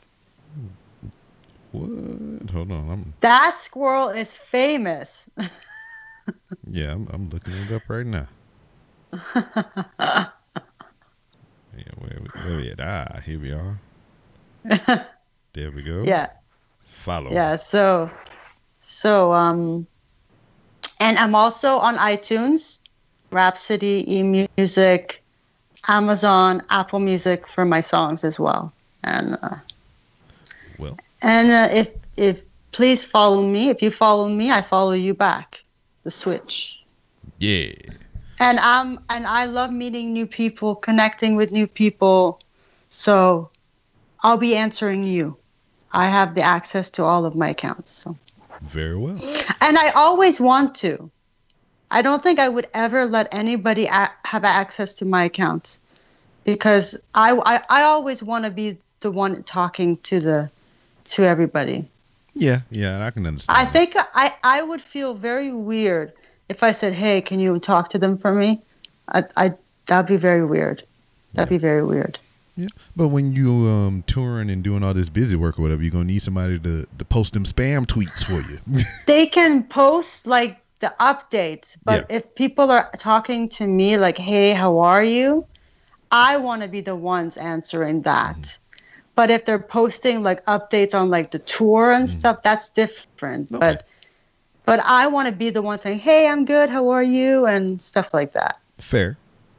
[1.73, 2.51] What?
[2.51, 2.91] Hold on.
[2.91, 5.29] I'm That squirrel is famous.
[6.71, 6.93] yeah.
[6.93, 8.27] I'm, I'm looking it up right now.
[11.87, 11.93] yeah.
[11.99, 12.81] Where we, where we at?
[12.81, 13.79] Ah, here we are.
[15.53, 16.05] There we go.
[16.05, 16.29] Yeah,
[16.87, 17.33] Follow.
[17.33, 17.57] yeah.
[17.57, 18.09] So,
[18.83, 19.85] so um,
[21.01, 22.79] and I'm also on iTunes,
[23.33, 25.17] Rhapsody, eMusic,
[25.89, 28.73] Amazon, Apple Music for my songs as well.
[29.03, 29.57] And uh,
[30.79, 30.97] Well.
[31.23, 33.71] and uh, if if please follow me.
[33.71, 35.61] If you follow me, I follow you back.
[36.05, 36.81] The switch.
[37.39, 37.73] Yeah.
[38.41, 42.41] And um and I love meeting new people, connecting with new people.
[42.89, 43.51] So
[44.23, 45.37] I'll be answering you.
[45.93, 47.91] I have the access to all of my accounts.
[47.91, 48.17] So
[48.63, 49.19] Very well.
[49.61, 51.11] and I always want to.
[51.93, 55.79] I don't think I would ever let anybody a- have access to my accounts
[56.45, 60.51] because I I, I always want to be the one talking to the
[61.11, 61.89] to everybody.
[62.35, 62.61] Yeah.
[62.71, 63.05] Yeah.
[63.05, 63.59] I can understand.
[63.59, 63.73] I that.
[63.73, 66.13] think I, I would feel very weird
[66.51, 68.61] if I said, "Hey, can you talk to them for me?"
[69.09, 69.53] I, I
[69.87, 70.83] that'd be very weird.
[71.35, 72.19] That'd be very weird.
[72.57, 75.93] Yeah, but when you um touring and doing all this busy work or whatever, you're
[75.93, 78.59] gonna need somebody to, to post them spam tweets for you.
[79.07, 82.17] They can post like the updates, but Yeah.
[82.17, 85.47] if people are talking to me like, "Hey, how are you?"
[86.13, 88.37] I want to be the ones answering that.
[88.37, 88.57] Mm-hmm.
[89.15, 93.47] But if they're posting like updates on like the tour and stuff, that's different.
[93.47, 93.57] Mm-hmm.
[93.63, 93.67] Okay.
[93.75, 93.87] But
[94.65, 96.71] but I want to be the one saying, "Hey, I'm good.
[96.71, 98.59] How are you?" and stuff like that.
[98.79, 99.17] fair,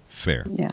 [0.07, 0.45] fair.
[0.55, 0.71] Yeah.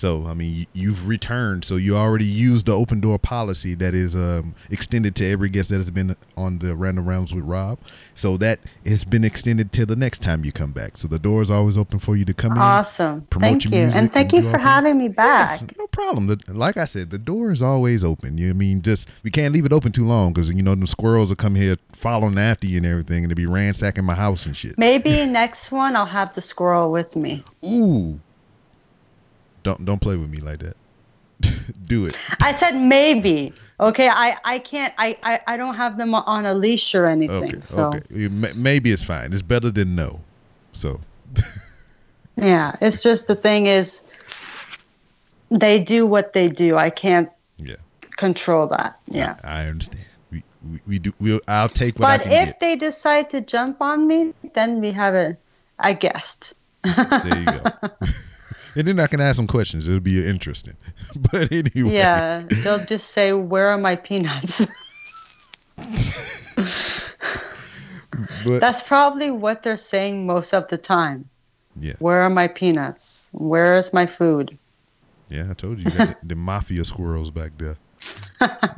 [0.00, 3.92] So I mean, you, you've returned, so you already used the open door policy that
[3.92, 7.78] is um extended to every guest that has been on the Random Rambles with Rob.
[8.14, 10.96] So that has been extended till the next time you come back.
[10.96, 12.58] So the door is always open for you to come in.
[12.58, 13.26] Awesome.
[13.30, 13.72] Thank you.
[13.74, 14.70] And thank and you for things.
[14.70, 15.60] having me back.
[15.60, 16.28] Yes, no problem.
[16.28, 18.38] The, like I said, the door is always open.
[18.38, 18.80] You know I mean?
[18.80, 21.56] Just we can't leave it open too long because you know the squirrels will come
[21.56, 24.78] here following after you and everything, and they'll be ransacking my house and shit.
[24.78, 27.44] Maybe next one I'll have the squirrel with me.
[27.62, 28.18] Ooh,
[29.62, 30.76] don't don't play with me like that.
[31.86, 32.18] Do it.
[32.40, 33.52] I said maybe.
[33.78, 37.56] Okay, I, I can't I, I, I don't have them on a leash or anything.
[37.56, 38.28] Okay, so okay.
[38.28, 39.32] Maybe it's fine.
[39.32, 40.20] It's better than no.
[40.72, 41.00] So
[42.36, 44.02] yeah, it's just the thing is
[45.50, 46.76] they do what they do.
[46.76, 47.76] I can't yeah,
[48.16, 48.98] control that.
[49.08, 49.36] Yeah.
[49.42, 50.04] I, I understand.
[50.30, 51.12] We, we we do.
[51.18, 51.40] We'll.
[51.48, 52.60] I'll take what I But can if get.
[52.60, 55.36] they decide to jump on me, then we have a
[55.78, 56.54] a guest.
[56.84, 57.64] There you go.
[58.76, 59.88] and then I can ask some questions.
[59.88, 60.76] It'll be interesting.
[61.32, 61.92] But anyway.
[61.94, 64.66] Yeah, they'll just say, "Where are my peanuts?"
[68.44, 71.28] But That's probably what they're saying most of the time.
[71.80, 73.28] yeah, Where are my peanuts?
[73.32, 74.58] Where is my food?
[75.28, 75.46] yeah.
[75.50, 77.76] I told you, you the, the mafia squirrels back there.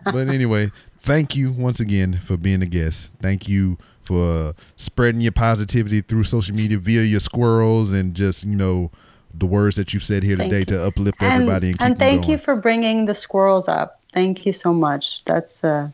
[0.04, 0.70] but anyway,
[1.00, 3.12] thank you once again for being a guest.
[3.22, 8.56] Thank you for spreading your positivity through social media via your squirrels and just you
[8.56, 8.90] know
[9.34, 10.78] the words that you've said here Thank today you.
[10.78, 14.00] to uplift And, everybody and keep and them thank you for bringing the squirrels up.
[14.12, 15.24] Thank you so much.
[15.24, 15.90] That's uh,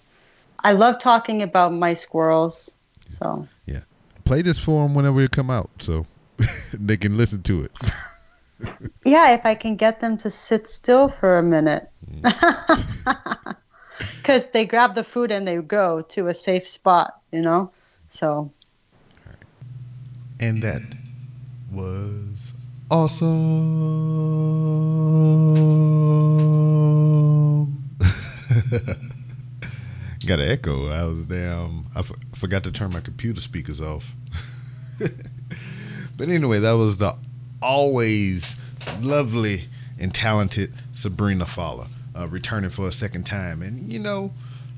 [0.64, 2.70] I love talking about my squirrels.
[3.09, 3.80] So Yeah.
[4.24, 6.07] Play this for them whenever you come out, so
[6.72, 7.72] they can listen to it.
[9.05, 11.89] Yeah, if I can get them to sit still for a minute.
[14.16, 17.70] Because they grab the food and they go to a safe spot, you know?
[18.11, 18.51] So,
[20.41, 20.82] And that
[21.72, 22.38] was
[22.91, 24.39] awesome.
[30.26, 30.89] Got an echo.
[30.89, 31.86] I was damn.
[31.95, 34.12] I f- forgot to turn my computer speakers off.
[34.99, 37.16] but anyway, that was the
[37.62, 38.57] always
[39.01, 39.68] lovely
[39.99, 41.86] and talented Sabrina Fowler
[42.16, 43.62] uh, returning for a second time.
[43.62, 44.32] And you know,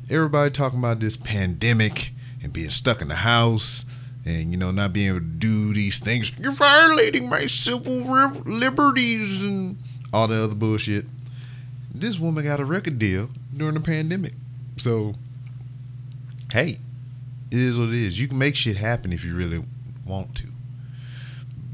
[0.08, 3.84] everybody talking about this pandemic and being stuck in the house
[4.24, 6.30] and you know not being able to do these things.
[6.38, 8.00] You're violating my civil
[8.44, 9.78] liberties and
[10.12, 11.06] all the other bullshit.
[11.92, 14.34] This woman got a record deal during the pandemic,
[14.76, 15.14] so
[16.52, 16.78] hey,
[17.50, 18.20] it is what it is.
[18.20, 19.64] You can make shit happen if you really
[20.06, 20.46] want to.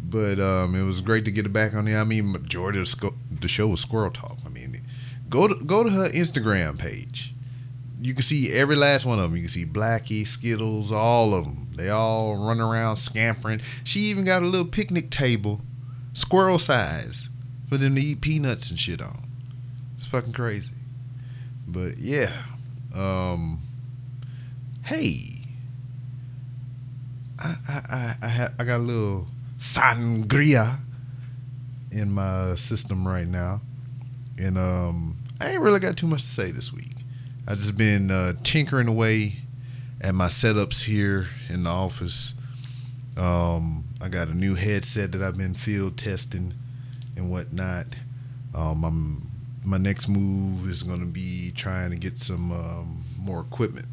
[0.09, 2.01] But um, it was great to get it back on there.
[2.01, 4.39] I mean, majority of the the show was Squirrel Talk.
[4.47, 4.81] I mean,
[5.29, 7.35] go to go to her Instagram page.
[8.01, 9.37] You can see every last one of them.
[9.37, 11.69] You can see Blackie, Skittles, all of them.
[11.75, 13.61] They all run around scampering.
[13.85, 15.63] She even got a little picnic table,
[16.13, 17.31] squirrel size,
[17.69, 19.27] for them to eat peanuts and shit on.
[19.95, 20.73] It's fucking crazy.
[21.67, 22.43] But yeah,
[22.95, 23.61] um,
[24.85, 25.47] hey,
[27.39, 29.27] I I I I, I got a little
[29.59, 30.79] sangria
[31.91, 33.63] in my system right now,
[34.39, 36.96] and um, I ain't really got too much to say this week.
[37.49, 39.35] I just been uh, tinkering away
[40.01, 42.35] at my setups here in the office.
[43.17, 46.55] Um, I got a new headset that I've been field testing
[47.15, 47.87] and whatnot.
[48.53, 49.31] Um, I'm,
[49.65, 53.87] my next move is going to be trying to get some um, more equipment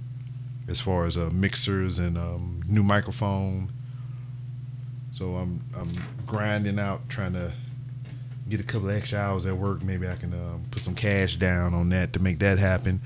[0.68, 3.72] as far as uh, mixers and um, new microphone.
[5.12, 5.96] So I'm I'm
[6.26, 7.52] grinding out trying to
[8.50, 9.84] get a couple extra hours at work.
[9.84, 13.00] Maybe I can um, put some cash down on that to make that happen.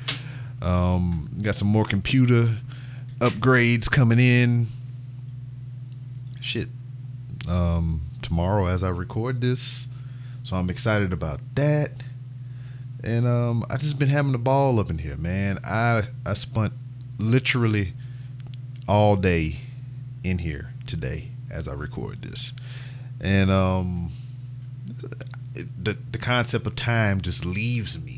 [0.62, 2.49] Um, got some more computer
[3.20, 4.68] upgrades coming in.
[6.41, 6.70] Shit.
[7.47, 9.88] Um, tomorrow as I record this.
[10.43, 11.91] So I'm excited about that.
[13.03, 15.60] And um, I just been having a ball up in here, man.
[15.64, 16.74] I I spent
[17.18, 17.93] literally
[18.88, 19.60] all day
[20.24, 22.53] in here today as I record this.
[23.22, 24.12] And um
[25.55, 28.16] the the concept of time just leaves me.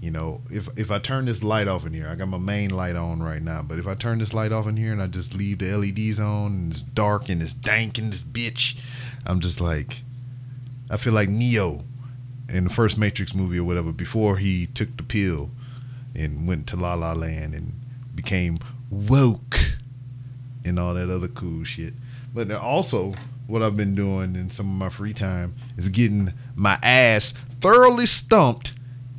[0.00, 2.70] You know, if if I turn this light off in here, I got my main
[2.70, 5.06] light on right now, but if I turn this light off in here and I
[5.06, 8.78] just leave the LEDs on and it's dark and it's dank in this bitch,
[9.26, 10.00] I'm just like
[10.90, 11.84] I feel like Neo
[12.48, 15.50] in the first Matrix movie or whatever before he took the pill
[16.14, 17.74] and went to La La Land and
[18.14, 18.58] became
[18.90, 19.76] woke
[20.64, 21.94] and all that other cool shit.
[22.34, 23.14] But also,
[23.46, 28.06] what I've been doing in some of my free time is getting my ass thoroughly
[28.06, 28.72] stumped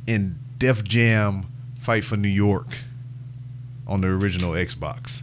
[0.06, 1.46] in Def Jam
[1.80, 2.68] Fight for New York
[3.84, 5.22] on the original Xbox.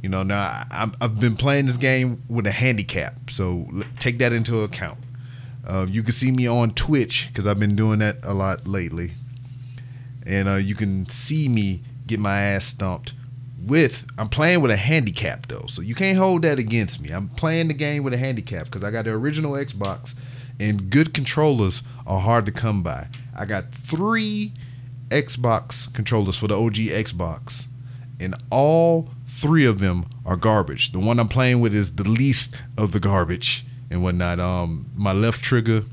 [0.00, 3.68] You know, now I- I've been playing this game with a handicap, so
[3.98, 4.98] take that into account.
[5.66, 9.14] Uh, you can see me on Twitch because I've been doing that a lot lately,
[10.24, 13.14] and uh, you can see me get my ass stomped.
[13.60, 14.04] with.
[14.16, 17.08] I'm playing with a handicap though, so you can't hold that against me.
[17.10, 20.14] I'm playing the game with a handicap because I got the original Xbox,
[20.60, 23.08] and good controllers are hard to come by.
[23.36, 24.52] I got three
[25.10, 27.66] Xbox controllers for the OG Xbox,
[28.18, 30.92] and all three of them are garbage.
[30.92, 34.40] The one I'm playing with is the least of the garbage and whatnot.
[34.40, 35.84] Um, my left trigger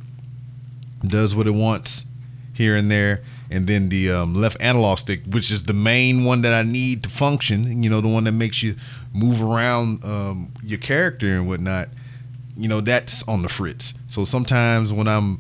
[1.06, 2.06] does what it wants
[2.54, 3.22] here and there,
[3.52, 7.04] and then the um, left analog stick, which is the main one that I need
[7.04, 7.84] to function.
[7.84, 8.76] You know, the one that makes you
[9.14, 11.90] move around um, your character and whatnot.
[12.56, 13.94] You know, that's on the fritz.
[14.08, 15.40] So sometimes when I'm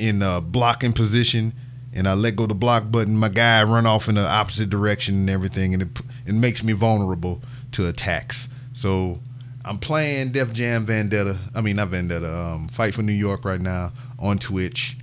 [0.00, 1.52] in a blocking position
[1.92, 5.14] and I let go the block button, my guy run off in the opposite direction
[5.14, 5.88] and everything, and it
[6.26, 7.42] it makes me vulnerable
[7.72, 8.48] to attacks.
[8.74, 9.20] So
[9.64, 11.38] I'm playing Def Jam Vendetta.
[11.54, 12.32] I mean, not Vendetta.
[12.32, 14.96] Um, Fight for New York right now on Twitch,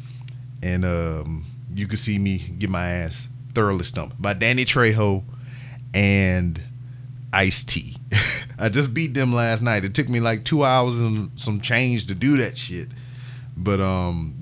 [0.63, 5.23] and um, you can see me get my ass thoroughly stumped by Danny Trejo
[5.93, 6.61] and
[7.33, 7.97] Ice T.
[8.59, 9.83] I just beat them last night.
[9.83, 12.87] It took me like two hours and some change to do that shit.
[13.55, 14.36] But um,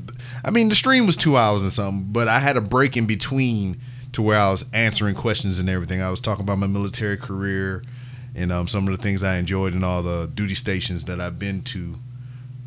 [0.46, 2.08] I mean, the stream was two hours and something.
[2.12, 3.82] But I had a break in between
[4.14, 6.02] to where I was answering questions and everything.
[6.02, 7.84] I was talking about my military career
[8.36, 11.40] and um, some of the things I enjoyed and all the duty stations that I've
[11.40, 11.96] been to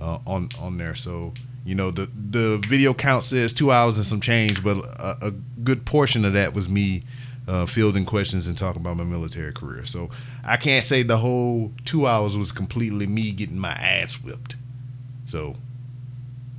[0.01, 0.97] uh, on on there.
[0.97, 1.33] So
[1.65, 5.31] you know, the the video count says two hours and some change, but a, a
[5.63, 7.05] good portion of that was me
[7.47, 9.87] uh, fielding questions and talking about my military career.
[9.87, 10.11] So
[10.43, 14.57] I can't say the whole two hours was completely me getting my ass whipped.
[15.25, 15.55] So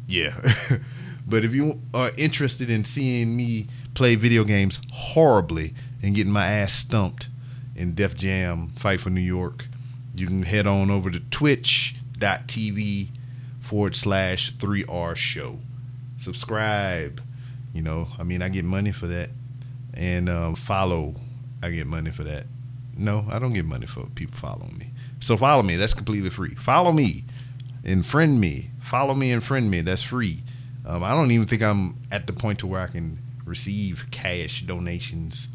[0.07, 0.39] yeah.
[1.29, 6.45] but if you are interested in seeing me play video games horribly and getting my
[6.47, 7.27] ass stumped
[7.75, 9.67] in Def Jam Fight for New York,
[10.15, 13.09] you can head on over to twitch.tv
[13.61, 15.59] forward slash 3R show.
[16.17, 17.21] Subscribe.
[17.73, 19.29] You know, I mean, I get money for that.
[19.93, 21.15] And um, follow,
[21.61, 22.45] I get money for that.
[22.97, 24.91] No, I don't get money for people following me.
[25.19, 25.75] So follow me.
[25.75, 26.55] That's completely free.
[26.55, 27.23] Follow me
[27.83, 28.71] and friend me.
[28.81, 29.81] Follow me and friend me.
[29.81, 30.41] That's free.
[30.85, 34.61] Um, I don't even think I'm at the point to where I can receive cash
[34.61, 35.47] donations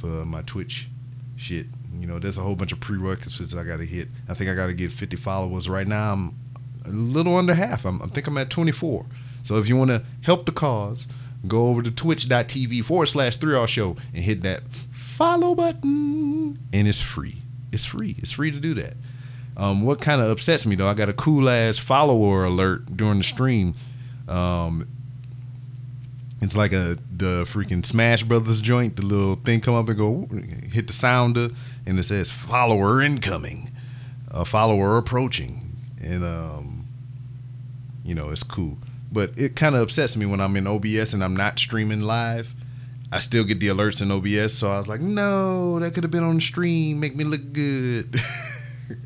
[0.00, 0.88] for my Twitch
[1.36, 1.66] shit.
[1.98, 4.08] You know, there's a whole bunch of prerequisites I got to hit.
[4.28, 5.68] I think I got to get 50 followers.
[5.68, 6.36] Right now, I'm
[6.84, 7.84] a little under half.
[7.84, 9.06] I'm, I think I'm at 24.
[9.42, 11.06] So if you want to help the cause,
[11.46, 16.58] go over to twitch.tv forward slash 3R show and hit that follow button.
[16.72, 17.42] And it's free.
[17.72, 18.16] It's free.
[18.18, 18.94] It's free to do that.
[19.56, 23.18] Um, what kind of upsets me though, I got a cool ass follower alert during
[23.18, 23.74] the stream.
[24.30, 24.86] Um,
[26.40, 28.96] it's like a the freaking Smash Brothers joint.
[28.96, 30.28] The little thing come up and go
[30.70, 31.50] hit the sounder,
[31.84, 33.70] and it says follower incoming,
[34.30, 36.86] a follower approaching, and um,
[38.04, 38.78] you know it's cool.
[39.12, 42.54] But it kind of upsets me when I'm in OBS and I'm not streaming live.
[43.12, 46.12] I still get the alerts in OBS, so I was like, no, that could have
[46.12, 48.20] been on stream, make me look good.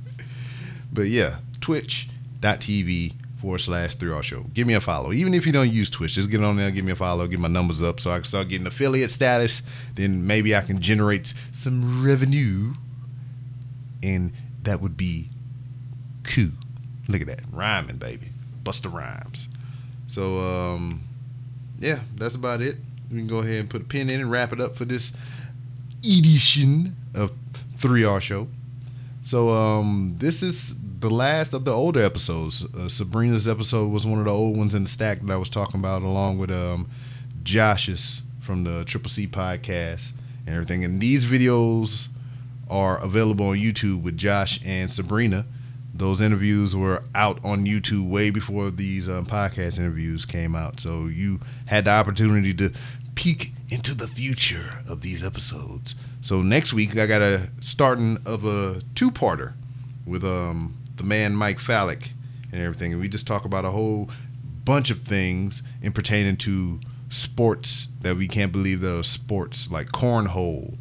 [0.93, 3.15] but yeah, twitch.tv
[3.45, 4.47] forward slash 3R show.
[4.55, 5.13] Give me a follow.
[5.13, 7.39] Even if you don't use Twitch, just get on there, give me a follow, get
[7.39, 9.63] my numbers up so I can start getting affiliate status.
[9.95, 12.73] Then maybe I can generate some revenue.
[14.03, 14.33] And
[14.63, 15.29] that would be
[16.23, 16.53] cool.
[17.07, 17.41] Look at that.
[17.53, 18.29] Rhyming, baby.
[18.63, 19.49] Busta Rhymes.
[20.07, 21.03] So, um,
[21.79, 22.77] yeah, that's about it.
[23.11, 25.13] We can go ahead and put a pin in and wrap it up for this
[26.03, 27.33] edition of
[27.79, 28.49] 3R Show.
[29.25, 32.63] So, um, this is the last of the older episodes.
[32.63, 35.49] Uh, Sabrina's episode was one of the old ones in the stack that I was
[35.49, 36.91] talking about, along with um,
[37.43, 40.11] Josh's from the Triple C podcast
[40.47, 40.85] and everything.
[40.85, 42.09] And these videos
[42.69, 45.47] are available on YouTube with Josh and Sabrina.
[45.95, 50.81] Those interviews were out on YouTube way before these um, podcast interviews came out.
[50.81, 52.73] So you had the opportunity to
[53.15, 55.95] peek into the future of these episodes.
[56.21, 59.55] So next week I got a starting of a two-parter
[60.07, 61.97] with um the man Mike Fallah
[62.53, 64.11] and everything, and we just talk about a whole
[64.65, 69.89] bunch of things in pertaining to sports that we can't believe that are sports like
[69.89, 70.77] cornhole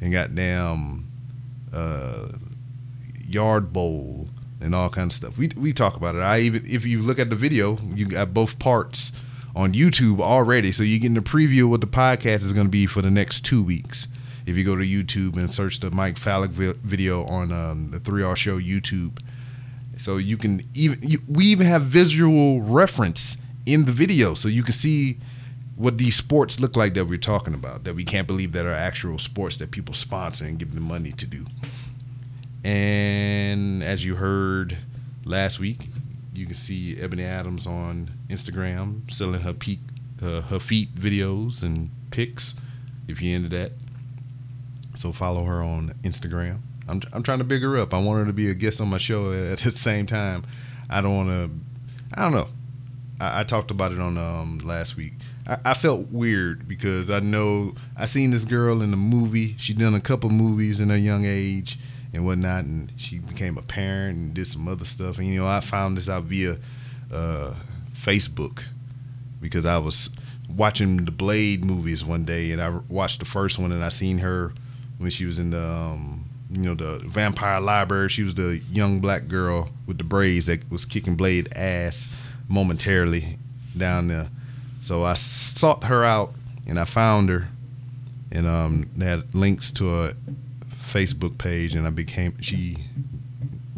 [0.00, 1.06] and goddamn
[1.72, 2.28] uh,
[3.26, 4.28] yard bowl
[4.60, 5.38] and all kinds of stuff.
[5.38, 6.20] We we talk about it.
[6.20, 9.12] I even if you look at the video, you got both parts
[9.56, 12.70] on YouTube already, so you're getting a preview of what the podcast is going to
[12.70, 14.06] be for the next two weeks.
[14.44, 17.98] If you go to YouTube and search the Mike Fallah vi- video on um, the
[17.98, 19.18] 3R Show YouTube,
[19.96, 24.62] so you can even you, we even have visual reference in the video, so you
[24.62, 25.18] can see
[25.74, 27.84] what these sports look like that we're talking about.
[27.84, 31.12] That we can't believe that are actual sports that people sponsor and give them money
[31.12, 31.46] to do.
[32.62, 34.76] And as you heard
[35.24, 35.88] last week,
[36.36, 39.80] you can see Ebony Adams on Instagram selling her peak,
[40.22, 42.54] uh, her feet videos and pics.
[43.08, 43.72] If you're into that,
[44.94, 46.60] so follow her on Instagram.
[46.88, 47.94] I'm I'm trying to big her up.
[47.94, 50.44] I want her to be a guest on my show at the same time.
[50.88, 51.50] I don't want to.
[52.18, 52.48] I don't know.
[53.20, 55.12] I, I talked about it on um, last week.
[55.46, 59.56] I, I felt weird because I know I seen this girl in the movie.
[59.58, 61.78] She done a couple movies in her young age
[62.16, 65.18] and whatnot, and she became a parent and did some other stuff.
[65.18, 66.56] And you know, I found this out via
[67.12, 67.54] uh,
[67.92, 68.62] Facebook
[69.40, 70.10] because I was
[70.48, 74.18] watching the Blade movies one day, and I watched the first one, and I seen
[74.18, 74.52] her
[74.98, 78.08] when she was in the um, you know the Vampire Library.
[78.08, 82.08] She was the young black girl with the braids that was kicking Blade ass
[82.48, 83.38] momentarily
[83.76, 84.28] down there.
[84.80, 86.32] So I sought her out,
[86.66, 87.48] and I found her,
[88.32, 90.14] and um, they had links to a
[90.86, 92.78] Facebook page, and I became she.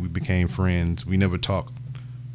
[0.00, 1.04] We became friends.
[1.04, 1.72] We never talked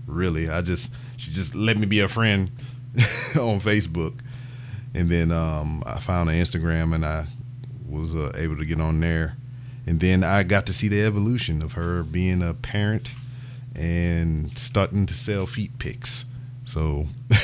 [0.05, 0.49] really.
[0.49, 2.51] I just she just let me be a friend
[3.35, 4.19] on Facebook,
[4.93, 7.27] and then um, I found her Instagram, and I
[7.87, 9.37] was uh, able to get on there,
[9.85, 13.09] and then I got to see the evolution of her being a parent
[13.75, 16.25] and starting to sell feet pics.
[16.65, 17.07] So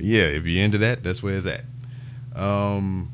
[0.00, 1.64] yeah, if you're into that, that's where it's at.
[2.34, 3.12] Um,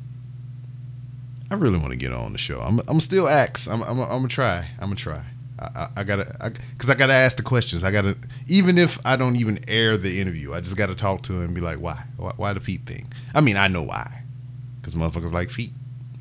[1.51, 2.61] I really want to get on the show.
[2.61, 3.67] I'm I'm still ax.
[3.67, 4.69] I'm I'm I'm gonna try.
[4.79, 5.23] I'm gonna try.
[5.59, 7.85] I, I, I gotta I, cause I gotta ask the questions.
[7.85, 8.17] I gotta
[8.47, 11.55] even if I don't even air the interview, I just gotta talk to him and
[11.55, 12.03] be like, why?
[12.17, 13.07] Why, why the feet thing?
[13.35, 14.23] I mean, I know why,
[14.83, 15.73] cause motherfuckers like feet.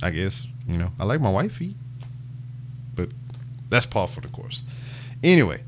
[0.03, 1.75] I guess you know I like my white feet,
[2.93, 3.09] but
[3.69, 4.61] that's par for the course.
[5.23, 5.63] Anyway,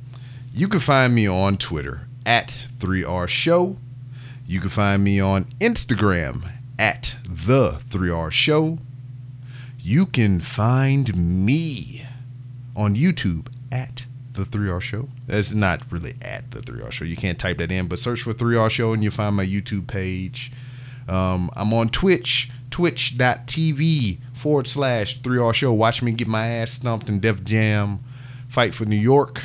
[0.54, 3.78] you can find me on Twitter at 3R Show.
[4.46, 8.78] You can find me on Instagram at the 3R Show.
[9.88, 12.06] You can find me
[12.76, 15.08] on YouTube at the 3R Show.
[15.28, 17.06] That's not really at the 3R Show.
[17.06, 19.88] You can't type that in, but search for 3R Show and you'll find my YouTube
[19.88, 20.52] page.
[21.08, 25.72] Um, I'm on Twitch, twitch.tv forward slash 3R Show.
[25.72, 28.04] Watch me get my ass stumped in Def Jam,
[28.50, 29.42] Fight for New York.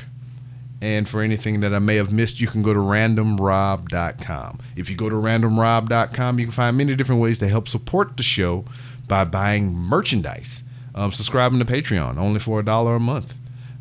[0.80, 4.59] And for anything that I may have missed, you can go to randomrob.com.
[4.74, 8.24] If you go to randomrob.com, you can find many different ways to help support the
[8.24, 8.64] show
[9.13, 10.63] by buying merchandise.
[10.95, 13.35] Um, subscribing to Patreon, only for a dollar a month.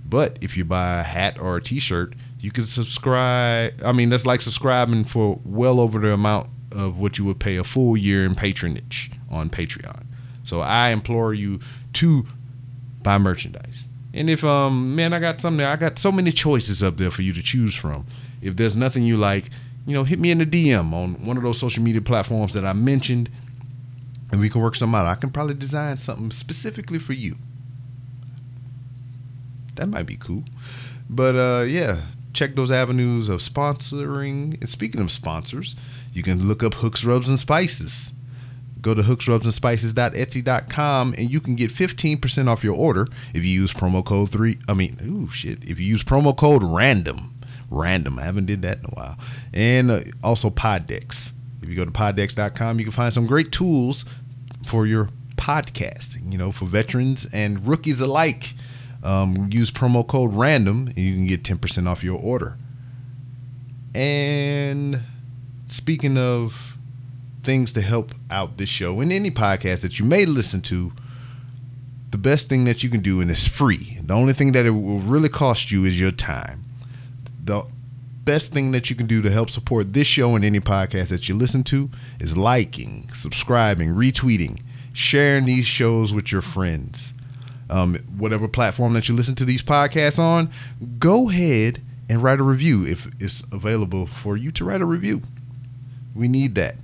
[0.03, 3.81] But if you buy a hat or a t shirt, you can subscribe.
[3.81, 7.55] I mean, that's like subscribing for well over the amount of what you would pay
[7.55, 10.03] a full year in patronage on Patreon.
[10.43, 11.61] So I implore you
[11.93, 12.27] to
[13.01, 13.85] buy merchandise.
[14.13, 15.69] And if um man, I got something there.
[15.69, 18.05] I got so many choices up there for you to choose from.
[18.41, 19.49] If there's nothing you like,
[19.87, 22.65] you know, hit me in the DM on one of those social media platforms that
[22.65, 23.29] I mentioned,
[24.31, 25.05] and we can work something out.
[25.05, 27.35] I can probably design something specifically for you.
[29.75, 30.43] That might be cool.
[31.09, 32.01] But uh yeah,
[32.33, 34.59] check those avenues of sponsoring.
[34.59, 35.75] And speaking of sponsors,
[36.13, 38.13] you can look up Hooks Rubs and Spices
[38.81, 44.03] go to hooksrubsandspices.etsy.com and you can get 15% off your order if you use promo
[44.03, 47.31] code 3 i mean ooh shit if you use promo code random
[47.69, 49.17] random i haven't did that in a while
[49.53, 54.03] and uh, also poddex if you go to poddex.com you can find some great tools
[54.71, 58.53] for your podcasting you know for veterans and rookies alike
[59.03, 62.57] um, use promo code random and you can get 10% off your order
[63.93, 65.01] and
[65.67, 66.77] speaking of
[67.43, 70.93] things to help out this show and any podcast that you may listen to,
[72.11, 73.99] the best thing that you can do, and it's free.
[74.03, 76.63] The only thing that it will really cost you is your time.
[77.43, 77.63] The
[78.23, 81.27] best thing that you can do to help support this show and any podcast that
[81.27, 84.59] you listen to is liking, subscribing, retweeting,
[84.93, 87.13] sharing these shows with your friends.
[87.69, 90.51] Um, whatever platform that you listen to these podcasts on,
[90.99, 95.21] go ahead and write a review if it's available for you to write a review.
[96.13, 96.75] We need that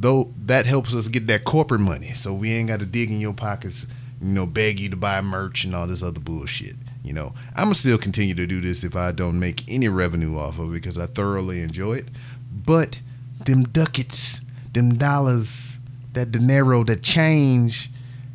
[0.00, 3.20] though that helps us get that corporate money, so we ain't got to dig in
[3.20, 3.86] your pockets,
[4.20, 6.76] you know, beg you to buy merch and all this other bullshit.
[7.02, 10.38] You know, I'm gonna still continue to do this if I don't make any revenue
[10.38, 12.08] off of it because I thoroughly enjoy it.
[12.52, 12.98] But
[13.46, 14.40] them ducats,
[14.72, 15.78] them dollars,
[16.12, 17.90] that dinero, that change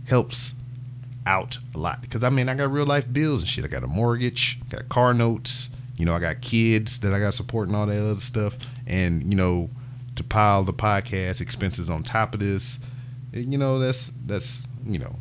[0.05, 0.53] helps
[1.25, 2.01] out a lot.
[2.01, 3.65] Because I mean, I got real life bills and shit.
[3.65, 5.69] I got a mortgage, got car notes.
[5.97, 8.57] You know, I got kids that I got support and all that other stuff.
[8.87, 9.69] And you know,
[10.15, 12.79] to pile the podcast expenses on top of this,
[13.31, 15.15] you know, that's that's you know,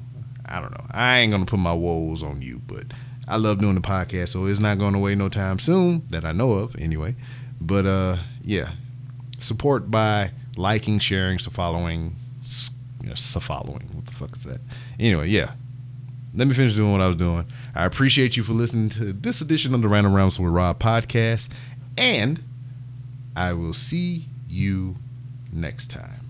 [0.47, 0.87] I don't know.
[0.91, 2.87] I ain't gonna put my woes on you, but
[3.27, 6.33] I love doing the podcast, so it's not going away no time soon that I
[6.33, 7.17] know of, anyway.
[7.61, 8.73] But uh, yeah,
[9.39, 12.17] support by liking, sharing, so following,
[13.15, 13.89] so following.
[13.93, 14.61] What the fuck is that?
[14.99, 15.53] Anyway, yeah.
[16.37, 17.47] Let me finish doing what I was doing.
[17.77, 21.49] I appreciate you for listening to this edition of the Random Rambles with Rob podcast,
[21.97, 22.43] and
[23.37, 24.97] I will see you
[25.53, 26.24] next time.